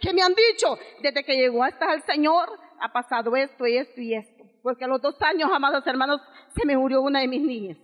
[0.00, 4.00] que me han dicho, desde que llegó hasta el Señor, ha pasado esto y esto
[4.00, 4.42] y esto.
[4.64, 6.20] Porque a los dos años, amados hermanos,
[6.56, 7.78] se me murió una de mis niñas.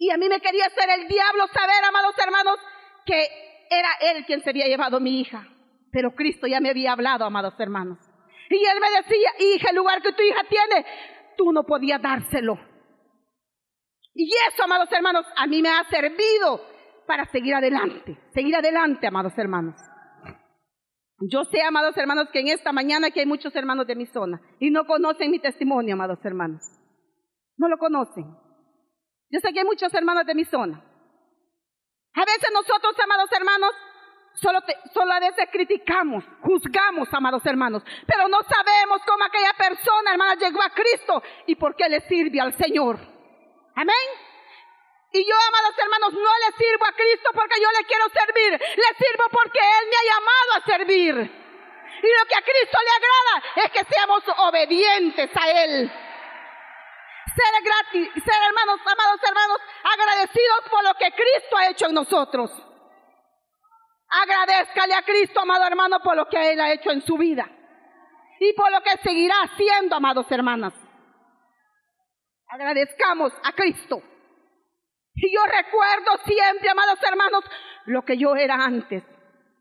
[0.00, 2.56] Y a mí me quería hacer el diablo saber, amados hermanos,
[3.04, 3.20] que
[3.68, 5.46] era él quien se había llevado mi hija.
[5.92, 7.98] Pero Cristo ya me había hablado, amados hermanos.
[8.48, 10.86] Y él me decía, hija, el lugar que tu hija tiene,
[11.36, 12.58] tú no podías dárselo.
[14.14, 16.62] Y eso, amados hermanos, a mí me ha servido
[17.06, 19.74] para seguir adelante, seguir adelante, amados hermanos.
[21.30, 24.40] Yo sé, amados hermanos, que en esta mañana que hay muchos hermanos de mi zona
[24.60, 26.62] y no conocen mi testimonio, amados hermanos.
[27.58, 28.24] No lo conocen.
[29.30, 30.82] Yo sé que hay muchos hermanos de mi zona.
[32.14, 33.74] A veces nosotros, amados hermanos,
[34.34, 34.60] Solo,
[34.94, 40.62] solo, a veces criticamos, juzgamos, amados hermanos, pero no sabemos cómo aquella persona, hermana, llegó
[40.62, 42.96] a Cristo y por qué le sirve al Señor.
[43.74, 44.06] Amén.
[45.12, 49.04] Y yo, amados hermanos, no le sirvo a Cristo porque yo le quiero servir, le
[49.04, 51.14] sirvo porque Él me ha llamado a servir.
[52.02, 55.92] Y lo que a Cristo le agrada es que seamos obedientes a Él.
[57.36, 62.50] Ser gratis, ser hermanos, amados hermanos, agradecidos por lo que Cristo ha hecho en nosotros.
[64.08, 67.48] Agradezcale a Cristo, amado hermano, por lo que Él ha hecho en su vida.
[68.40, 70.74] Y por lo que seguirá haciendo, amados hermanas.
[72.48, 74.02] Agradezcamos a Cristo.
[75.14, 77.44] Y yo recuerdo siempre, amados hermanos,
[77.86, 79.04] lo que yo era antes.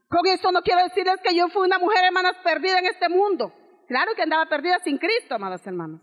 [0.10, 3.53] Con eso no quiero decirles que yo fui una mujer, hermanas, perdida en este mundo.
[3.88, 6.01] Claro que andaba perdida sin Cristo, amados hermanos.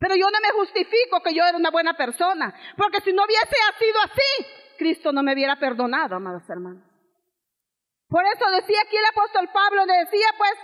[0.00, 2.54] Pero yo no me justifico que yo era una buena persona.
[2.76, 4.46] Porque si no hubiese sido así,
[4.78, 6.82] Cristo no me hubiera perdonado, amados hermanos.
[8.08, 10.54] Por eso decía aquí el apóstol Pablo, le decía pues,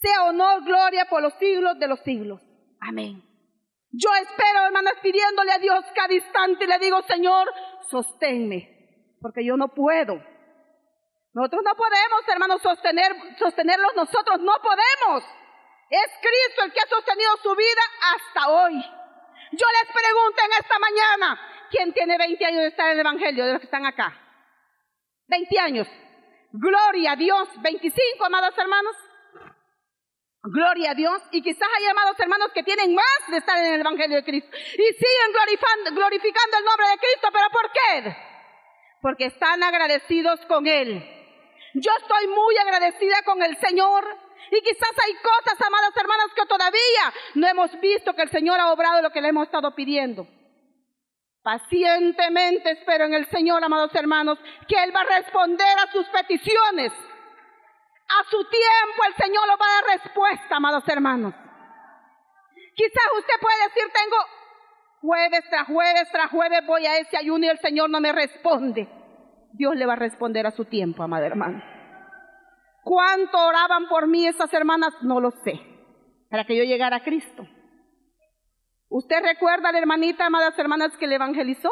[0.00, 2.40] sea honor, gloria por los siglos de los siglos.
[2.80, 3.22] Amén.
[3.90, 7.52] Yo espero, hermanas, pidiéndole a Dios cada instante y le digo, Señor,
[7.90, 10.14] sosténme, porque yo no puedo.
[11.34, 15.24] Nosotros no podemos, hermanos, sostener, sostenerlos nosotros, no podemos.
[15.88, 17.82] Es Cristo el que ha sostenido su vida
[18.14, 18.74] hasta hoy.
[19.52, 23.46] Yo les pregunto en esta mañana, ¿quién tiene 20 años de estar en el Evangelio
[23.46, 24.12] de los que están acá?
[25.28, 25.88] 20 años.
[26.52, 27.48] Gloria a Dios.
[27.62, 28.96] 25, amados hermanos.
[30.42, 31.22] Gloria a Dios.
[31.30, 34.50] Y quizás hay amados hermanos que tienen más de estar en el Evangelio de Cristo.
[34.56, 37.28] Y siguen glorificando, glorificando el nombre de Cristo.
[37.32, 38.16] ¿Pero por qué?
[39.00, 40.98] Porque están agradecidos con Él.
[41.74, 44.25] Yo estoy muy agradecida con el Señor.
[44.50, 48.72] Y quizás hay cosas, amadas hermanas, que todavía no hemos visto que el Señor ha
[48.72, 50.26] obrado lo que le hemos estado pidiendo.
[51.42, 56.92] Pacientemente espero en el Señor, amados hermanos, que Él va a responder a sus peticiones.
[58.08, 61.34] A su tiempo el Señor lo va a dar respuesta, amados hermanos.
[62.74, 64.16] Quizás usted puede decir, tengo
[65.00, 68.88] jueves tras jueves tras jueves voy a ese ayuno y el Señor no me responde.
[69.52, 71.75] Dios le va a responder a su tiempo, amado hermano.
[72.86, 74.94] ¿Cuánto oraban por mí esas hermanas?
[75.02, 75.60] No lo sé.
[76.30, 77.42] Para que yo llegara a Cristo.
[78.88, 81.68] ¿Usted recuerda a la hermanita, amadas hermanas, que le evangelizó?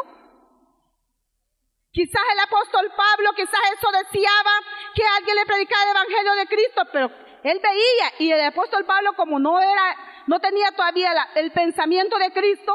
[1.92, 4.50] Quizás el apóstol Pablo, quizás eso deseaba
[4.92, 7.06] que alguien le predicara el evangelio de Cristo, pero
[7.44, 12.32] él veía y el apóstol Pablo como no era, no tenía todavía el pensamiento de
[12.32, 12.74] Cristo,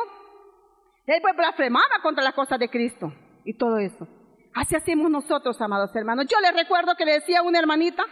[1.08, 3.12] él pues blasfemaba contra las cosas de Cristo
[3.44, 4.08] y todo eso.
[4.56, 6.26] Así hacemos nosotros, amados hermanos.
[6.30, 8.06] Yo le recuerdo que le decía a una hermanita,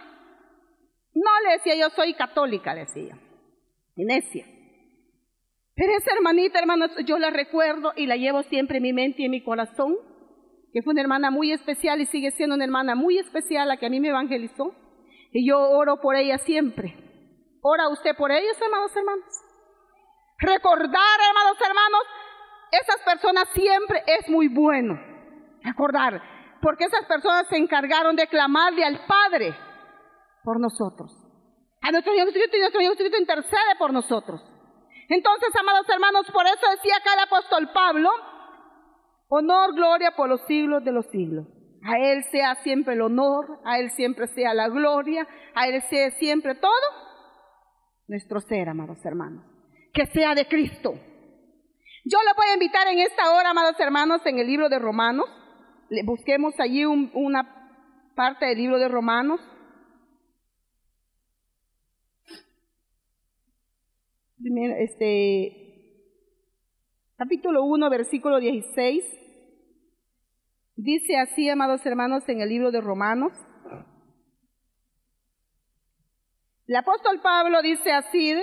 [1.18, 3.18] no le decía yo soy católica, le decía,
[3.96, 4.46] necia.
[5.76, 9.26] Pero esa hermanita, hermanos, yo la recuerdo y la llevo siempre en mi mente y
[9.26, 9.96] en mi corazón,
[10.74, 13.86] que fue una hermana muy especial y sigue siendo una hermana muy especial, la que
[13.86, 14.76] a mí me evangelizó.
[15.32, 16.96] Y yo oro por ella siempre.
[17.62, 19.26] ¿Ora usted por ellos, hermanos, hermanos?
[20.40, 22.02] Recordar, hermanos, hermanos,
[22.72, 25.00] esas personas siempre es muy bueno.
[25.64, 26.22] Recordar,
[26.62, 29.56] porque esas personas se encargaron de clamarle al Padre
[30.48, 31.12] por nosotros.
[31.82, 34.42] A nuestro Señor Jesucristo y nuestro Señor Jesucristo intercede por nosotros.
[35.10, 38.10] Entonces, amados hermanos, por eso decía acá el apóstol Pablo,
[39.28, 41.48] honor, gloria por los siglos de los siglos.
[41.84, 46.12] A Él sea siempre el honor, a Él siempre sea la gloria, a Él sea
[46.12, 46.72] siempre todo
[48.08, 49.44] nuestro ser, amados hermanos.
[49.94, 50.94] Que sea de Cristo.
[52.06, 55.26] Yo le voy a invitar en esta hora, amados hermanos, en el libro de Romanos.
[56.06, 59.42] Busquemos allí una parte del libro de Romanos.
[64.40, 65.54] Este,
[67.18, 69.04] capítulo 1, versículo 16.
[70.76, 73.34] Dice así, amados hermanos, en el libro de Romanos.
[76.68, 78.36] El apóstol Pablo dice así,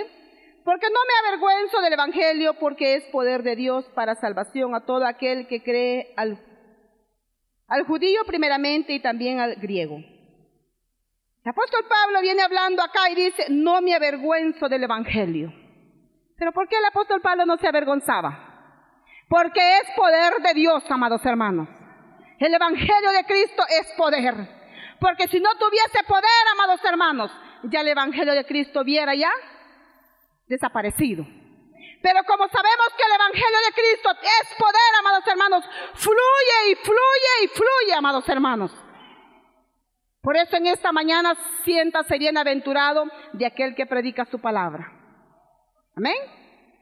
[0.65, 5.05] porque no me avergüenzo del Evangelio, porque es poder de Dios para salvación a todo
[5.05, 6.43] aquel que cree al,
[7.67, 9.97] al judío primeramente y también al griego.
[9.97, 15.64] El apóstol Pablo viene hablando acá y dice, no me avergüenzo del Evangelio.
[16.37, 18.55] Pero ¿por qué el apóstol Pablo no se avergonzaba?
[19.29, 21.67] Porque es poder de Dios, amados hermanos.
[22.39, 24.35] El Evangelio de Cristo es poder.
[24.99, 27.31] Porque si no tuviese poder, amados hermanos,
[27.63, 29.31] ya el Evangelio de Cristo hubiera ya
[30.47, 31.25] desaparecido.
[32.01, 35.65] Pero como sabemos que el Evangelio de Cristo es poder, amados hermanos,
[35.95, 38.71] fluye y fluye y fluye, amados hermanos.
[40.21, 44.94] Por eso en esta mañana siéntase bienaventurado de aquel que predica su palabra.
[45.95, 46.15] Amén.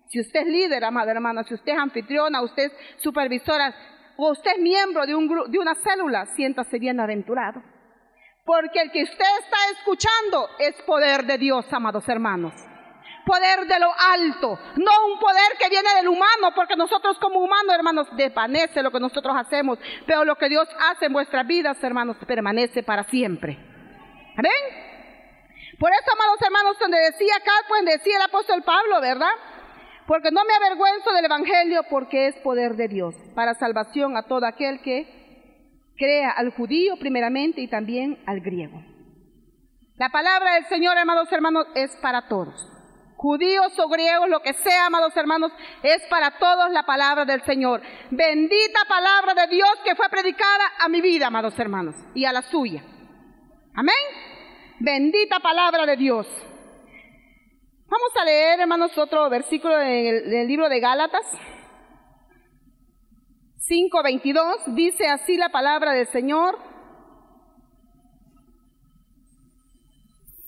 [0.07, 3.73] Si usted es líder, amada hermana, si usted es anfitriona, usted es supervisora,
[4.17, 7.61] o usted es miembro de, un, de una célula, siéntase bienaventurado.
[8.45, 12.53] Porque el que usted está escuchando es poder de Dios, amados hermanos.
[13.25, 17.73] Poder de lo alto, no un poder que viene del humano, porque nosotros como humanos,
[17.73, 22.17] hermanos, desvanece lo que nosotros hacemos, pero lo que Dios hace en vuestras vidas, hermanos,
[22.27, 23.57] permanece para siempre.
[24.35, 24.92] ¿Amén?
[25.83, 29.33] Por eso, amados hermanos, donde decía acá, pues decía el apóstol Pablo, ¿verdad?
[30.07, 34.45] Porque no me avergüenzo del Evangelio, porque es poder de Dios, para salvación a todo
[34.45, 38.81] aquel que crea al judío primeramente y también al griego.
[39.97, 42.65] La palabra del Señor, amados hermanos, es para todos.
[43.17, 45.51] Judíos o griegos, lo que sea, amados hermanos,
[45.83, 47.81] es para todos la palabra del Señor.
[48.09, 52.41] Bendita palabra de Dios que fue predicada a mi vida, amados hermanos, y a la
[52.41, 52.81] suya.
[53.75, 54.22] Amén.
[54.85, 56.27] Bendita palabra de Dios.
[57.87, 61.25] Vamos a leer, hermanos, otro versículo del libro de Gálatas.
[63.59, 66.59] 5.22 dice así la palabra del Señor.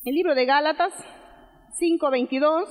[0.04, 0.92] El libro de Gálatas
[1.80, 2.66] 5.22.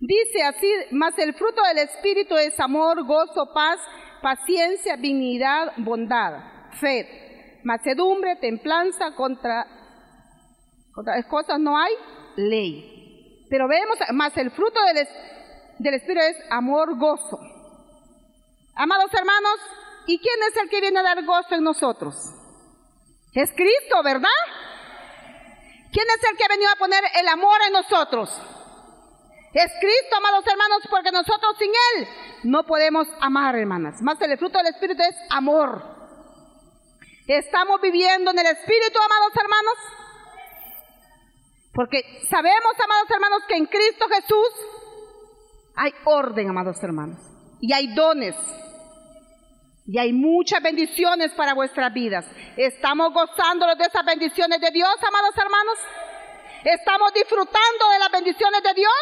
[0.00, 3.80] Dice así, mas el fruto del Espíritu es amor, gozo, paz,
[4.20, 9.66] paciencia, dignidad, bondad, fe, macedumbre, templanza, contra,
[10.92, 11.92] contra cosas no hay
[12.36, 13.46] ley.
[13.48, 15.06] Pero vemos, más el fruto del
[15.78, 17.38] del Espíritu es amor, gozo.
[18.74, 19.60] Amados hermanos,
[20.06, 22.14] ¿y quién es el que viene a dar gozo en nosotros?
[23.32, 24.28] Es Cristo, ¿verdad?
[25.92, 28.30] ¿Quién es el que ha venido a poner el amor en nosotros?
[29.52, 32.08] Es Cristo, amados hermanos, porque nosotros sin Él
[32.44, 34.02] no podemos amar, hermanas.
[34.02, 35.95] Más el fruto del Espíritu es amor.
[37.26, 39.74] Estamos viviendo en el Espíritu, amados hermanos.
[41.74, 44.48] Porque sabemos, amados hermanos, que en Cristo Jesús
[45.74, 47.18] hay orden, amados hermanos.
[47.60, 48.36] Y hay dones.
[49.86, 52.24] Y hay muchas bendiciones para vuestras vidas.
[52.56, 55.78] ¿Estamos gozando de esas bendiciones de Dios, amados hermanos?
[56.64, 58.92] ¿Estamos disfrutando de las bendiciones de Dios?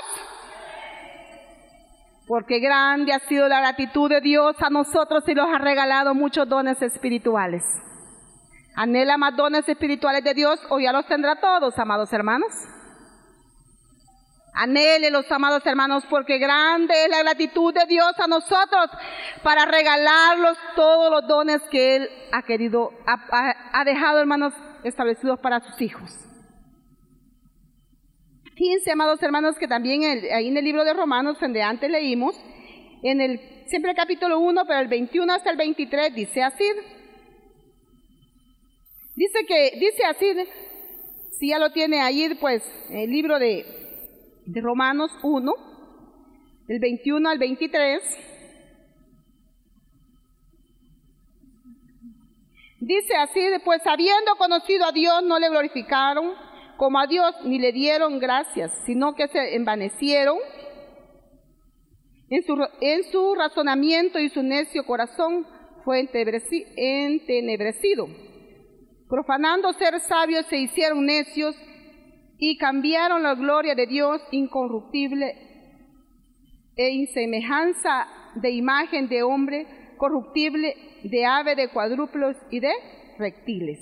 [2.27, 6.49] Porque grande ha sido la gratitud de Dios a nosotros y nos ha regalado muchos
[6.49, 7.62] dones espirituales.
[8.75, 12.53] ¿Anhela más dones espirituales de Dios o ya los tendrá todos, amados hermanos?
[14.53, 18.91] Anhele los amados hermanos, porque grande es la gratitud de Dios a nosotros
[19.43, 24.55] para regalarlos todos los dones que Él ha querido, ha, dejado hermanos
[24.85, 26.11] establecidos para sus hijos.
[28.57, 30.03] Fíjense, amados hermanos, que también
[30.33, 32.37] ahí en el libro de Romanos, donde antes leímos,
[33.03, 36.64] en el, siempre el capítulo 1, pero el 21 hasta el 23, dice así.
[39.15, 40.27] Dice que, dice así,
[41.39, 43.65] si ya lo tiene ahí, pues, el libro de,
[44.47, 45.53] de Romanos 1,
[46.67, 48.03] del 21 al 23.
[52.81, 56.33] Dice así, pues habiendo conocido a Dios, no le glorificaron
[56.77, 60.39] como a Dios, ni le dieron gracias, sino que se envanecieron
[62.31, 65.47] en su, en su razonamiento y su necio corazón
[65.85, 68.09] fue entenebrecido.
[69.09, 71.55] Profanando ser sabios, se hicieron necios
[72.39, 75.35] y cambiaron la gloria de Dios incorruptible
[76.77, 80.75] e insemejanza de imagen de hombre corruptible,
[81.05, 82.73] de ave, de cuadrúpedos y de
[83.19, 83.79] reptiles.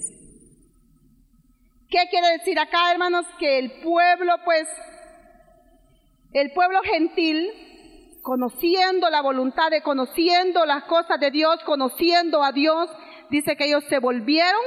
[1.89, 3.27] ¿Qué quiere decir acá, hermanos?
[3.39, 4.66] Que el pueblo, pues,
[6.33, 7.51] el pueblo gentil,
[8.23, 12.89] conociendo la voluntad de, conociendo las cosas de Dios, conociendo a Dios,
[13.31, 14.62] dice que ellos se volvieron.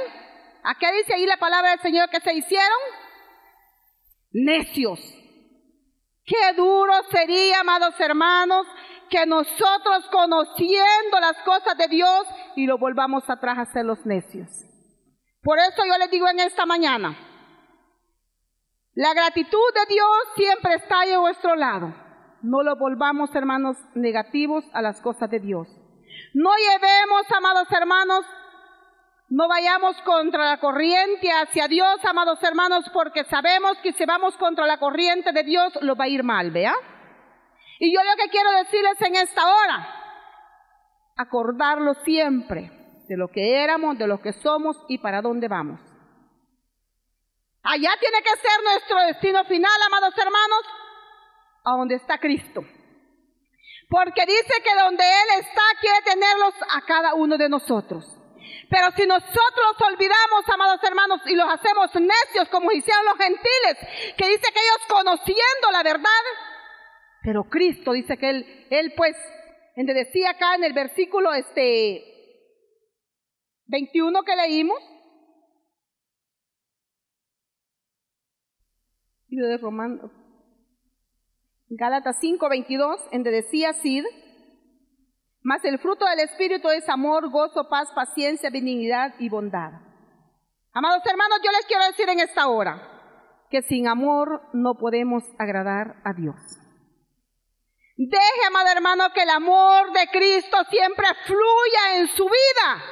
[0.68, 2.78] ¿A qué dice ahí la palabra del Señor que se hicieron?
[4.36, 5.00] necios.
[6.24, 8.66] Qué duro sería, amados hermanos,
[9.08, 14.48] que nosotros conociendo las cosas de Dios y lo volvamos atrás a ser los necios.
[15.42, 17.16] Por eso yo les digo en esta mañana,
[18.94, 21.94] la gratitud de Dios siempre está ahí a vuestro lado.
[22.42, 25.68] No lo volvamos, hermanos, negativos a las cosas de Dios.
[26.34, 28.26] No llevemos, amados hermanos,
[29.28, 34.66] No vayamos contra la corriente hacia Dios, amados hermanos, porque sabemos que si vamos contra
[34.66, 36.74] la corriente de Dios, lo va a ir mal, ¿vea?
[37.80, 39.88] Y yo lo que quiero decirles en esta hora,
[41.16, 42.70] acordarlo siempre
[43.08, 45.80] de lo que éramos, de lo que somos y para dónde vamos.
[47.64, 50.62] Allá tiene que ser nuestro destino final, amados hermanos,
[51.64, 52.62] a donde está Cristo.
[53.88, 58.04] Porque dice que donde Él está quiere tenerlos a cada uno de nosotros.
[58.68, 64.28] Pero si nosotros olvidamos, amados hermanos, y los hacemos necios como hicieron los gentiles, que
[64.28, 66.22] dice que ellos conociendo la verdad,
[67.22, 69.16] pero Cristo dice que Él, Él pues,
[69.94, 72.04] decía acá en el versículo este
[73.66, 74.78] 21 que leímos,
[79.28, 80.10] de Romano,
[81.68, 84.04] Gálatas 5, 22, en decía Sid,
[85.46, 89.74] mas el fruto del Espíritu es amor, gozo, paz, paciencia, benignidad y bondad.
[90.72, 92.82] Amados hermanos, yo les quiero decir en esta hora
[93.48, 96.34] que sin amor no podemos agradar a Dios.
[97.96, 102.82] Deje, amado hermano, que el amor de Cristo siempre fluya en su vida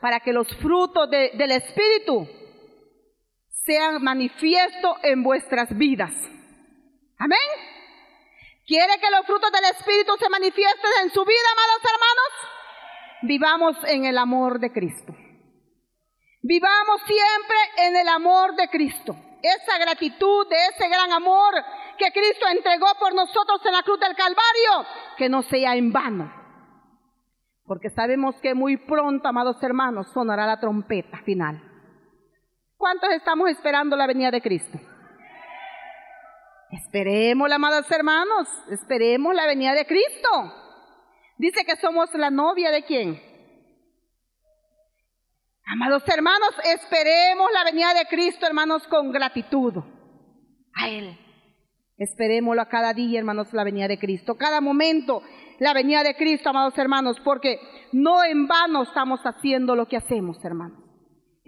[0.00, 2.28] para que los frutos del Espíritu
[3.48, 6.14] sean manifiesto en vuestras vidas.
[7.18, 7.77] Amén.
[8.68, 12.30] ¿Quiere que los frutos del Espíritu se manifiesten en su vida, amados hermanos?
[13.22, 15.14] Vivamos en el amor de Cristo.
[16.42, 19.16] Vivamos siempre en el amor de Cristo.
[19.42, 21.54] Esa gratitud de ese gran amor
[21.96, 26.30] que Cristo entregó por nosotros en la cruz del Calvario, que no sea en vano.
[27.64, 31.58] Porque sabemos que muy pronto, amados hermanos, sonará la trompeta final.
[32.76, 34.78] ¿Cuántos estamos esperando la venida de Cristo?
[36.70, 40.54] Esperemos, amados hermanos, esperemos la venida de Cristo.
[41.38, 43.22] Dice que somos la novia de quién?
[45.64, 49.74] Amados hermanos, esperemos la venida de Cristo, hermanos, con gratitud
[50.74, 51.18] a Él.
[51.96, 54.36] Esperémoslo a cada día, hermanos, la venida de Cristo.
[54.36, 55.22] Cada momento,
[55.58, 57.58] la venida de Cristo, amados hermanos, porque
[57.92, 60.87] no en vano estamos haciendo lo que hacemos, hermanos.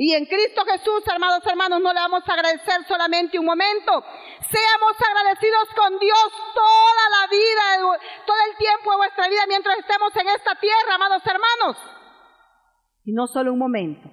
[0.03, 4.03] Y en Cristo Jesús, hermanos, hermanos, no le vamos a agradecer solamente un momento.
[4.49, 10.17] Seamos agradecidos con Dios toda la vida, todo el tiempo de vuestra vida mientras estemos
[10.17, 11.77] en esta tierra, amados hermanos.
[13.05, 14.09] Y no solo un momento.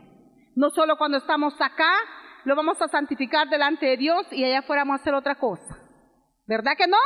[0.58, 1.94] No solo cuando estamos acá,
[2.44, 5.80] lo vamos a santificar delante de Dios y allá fuéramos a hacer otra cosa.
[6.48, 6.98] ¿Verdad que no?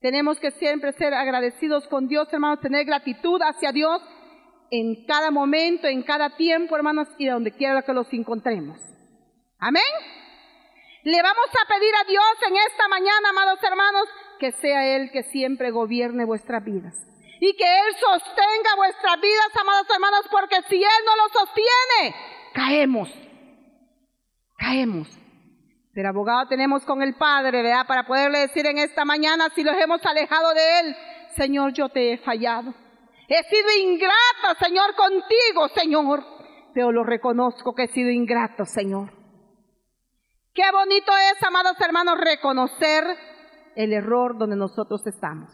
[0.00, 4.00] Tenemos que siempre ser agradecidos con Dios, hermanos, tener gratitud hacia Dios
[4.70, 8.78] en cada momento, en cada tiempo, hermanos, y donde quiera que los encontremos.
[9.58, 9.82] Amén.
[11.02, 14.04] Le vamos a pedir a Dios en esta mañana, amados hermanos,
[14.38, 16.94] que sea Él que siempre gobierne vuestras vidas.
[17.40, 22.14] Y que Él sostenga vuestras vidas, amados hermanos, porque si Él no lo sostiene,
[22.52, 23.08] caemos.
[24.58, 25.08] Caemos.
[25.94, 27.86] Pero abogado tenemos con el Padre, ¿verdad?
[27.86, 30.96] Para poderle decir en esta mañana, si los hemos alejado de Él,
[31.36, 32.74] Señor, yo te he fallado.
[33.32, 36.24] He sido ingrata, Señor, contigo, Señor.
[36.74, 39.12] Pero lo reconozco que he sido ingrato, Señor.
[40.52, 43.04] Qué bonito es, amados hermanos, reconocer
[43.76, 45.48] el error donde nosotros estamos.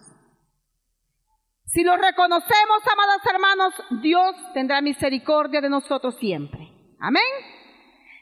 [1.66, 6.70] Si lo reconocemos, amados hermanos, Dios tendrá misericordia de nosotros siempre.
[6.98, 7.22] Amén.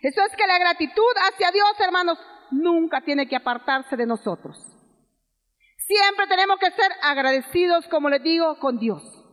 [0.03, 2.19] Eso es que la gratitud hacia Dios, hermanos,
[2.51, 4.59] nunca tiene que apartarse de nosotros.
[5.77, 9.24] Siempre tenemos que ser agradecidos, como les digo, con Dios.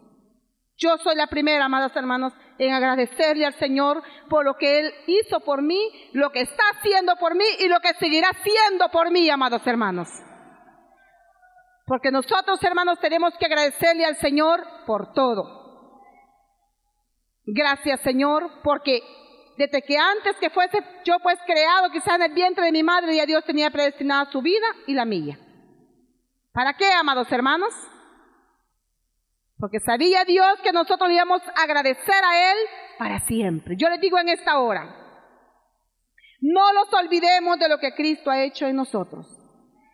[0.81, 5.39] Yo soy la primera, amados hermanos, en agradecerle al Señor por lo que Él hizo
[5.41, 5.79] por mí,
[6.13, 10.09] lo que está haciendo por mí y lo que seguirá haciendo por mí, amados hermanos.
[11.85, 16.01] Porque nosotros, hermanos, tenemos que agradecerle al Señor por todo.
[17.45, 19.03] Gracias, Señor, porque
[19.57, 23.15] desde que antes que fuese yo pues creado quizá en el vientre de mi madre,
[23.15, 25.37] ya Dios tenía predestinada su vida y la mía.
[26.51, 27.71] ¿Para qué, amados hermanos?
[29.61, 32.57] Porque sabía Dios que nosotros le íbamos a agradecer a Él
[32.97, 33.75] para siempre.
[33.77, 34.95] Yo les digo en esta hora,
[36.41, 39.27] no nos olvidemos de lo que Cristo ha hecho en nosotros.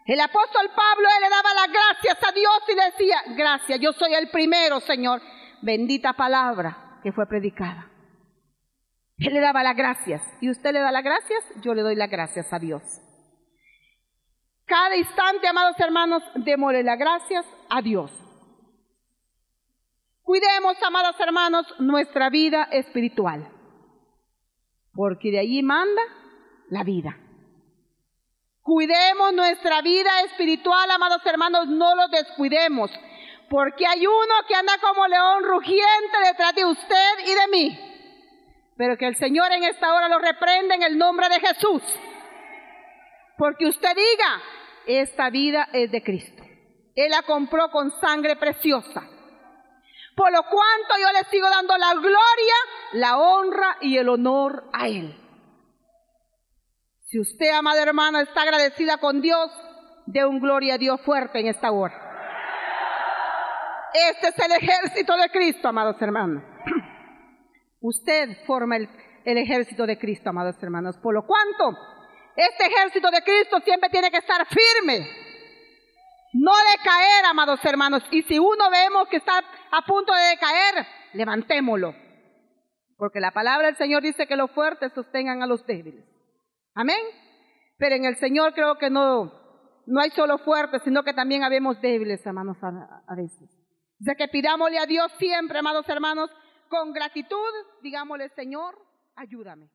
[0.05, 4.13] El apóstol Pablo, él le daba las gracias a Dios y decía, gracias, yo soy
[4.13, 5.21] el primero, Señor.
[5.61, 7.91] Bendita palabra que fue predicada.
[9.17, 10.21] Él le daba las gracias.
[10.39, 11.43] ¿Y usted le da las gracias?
[11.61, 12.81] Yo le doy las gracias a Dios.
[14.65, 18.26] Cada instante, amados hermanos, démosle las gracias a Dios.
[20.27, 23.49] Cuidemos, amados hermanos, nuestra vida espiritual,
[24.93, 26.01] porque de allí manda
[26.69, 27.17] la vida.
[28.61, 32.91] Cuidemos nuestra vida espiritual, amados hermanos, no lo descuidemos,
[33.49, 37.79] porque hay uno que anda como león rugiente detrás de usted y de mí.
[38.75, 41.83] Pero que el Señor en esta hora lo reprenda en el nombre de Jesús.
[43.37, 44.41] Porque usted diga,
[44.87, 46.43] esta vida es de Cristo.
[46.95, 49.09] Él la compró con sangre preciosa.
[50.17, 52.55] Por lo cuanto yo le sigo dando la gloria,
[52.93, 55.15] la honra y el honor a Él.
[57.05, 59.51] Si usted, amada hermana, está agradecida con Dios,
[60.07, 61.93] de un gloria a Dios fuerte en esta hora.
[63.93, 66.41] Este es el ejército de Cristo, amados hermanos.
[67.79, 68.89] Usted forma el,
[69.23, 70.97] el ejército de Cristo, amados hermanos.
[70.97, 71.77] Por lo cuanto,
[72.35, 75.26] este ejército de Cristo siempre tiene que estar firme.
[76.39, 78.03] No decaer, amados hermanos.
[78.11, 79.39] Y si uno vemos que está
[79.71, 81.95] a punto de decaer, levantémoslo.
[82.95, 86.05] Porque la palabra del Señor dice que los fuertes sostengan a los débiles.
[86.75, 86.99] Amén.
[87.77, 89.31] Pero en el Señor creo que no,
[89.87, 93.49] no hay solo fuertes, sino que también habemos débiles, hermanos, a, a veces.
[93.99, 96.29] De que pidámosle a Dios siempre, amados hermanos,
[96.69, 97.37] con gratitud,
[97.81, 98.77] digámosle, Señor,
[99.15, 99.69] ayúdame.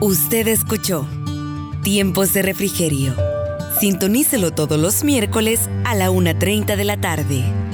[0.00, 1.06] Usted escuchó
[1.82, 3.14] Tiempos de Refrigerio.
[3.78, 7.65] Sintonícelo todos los miércoles a la 1.30 de la tarde.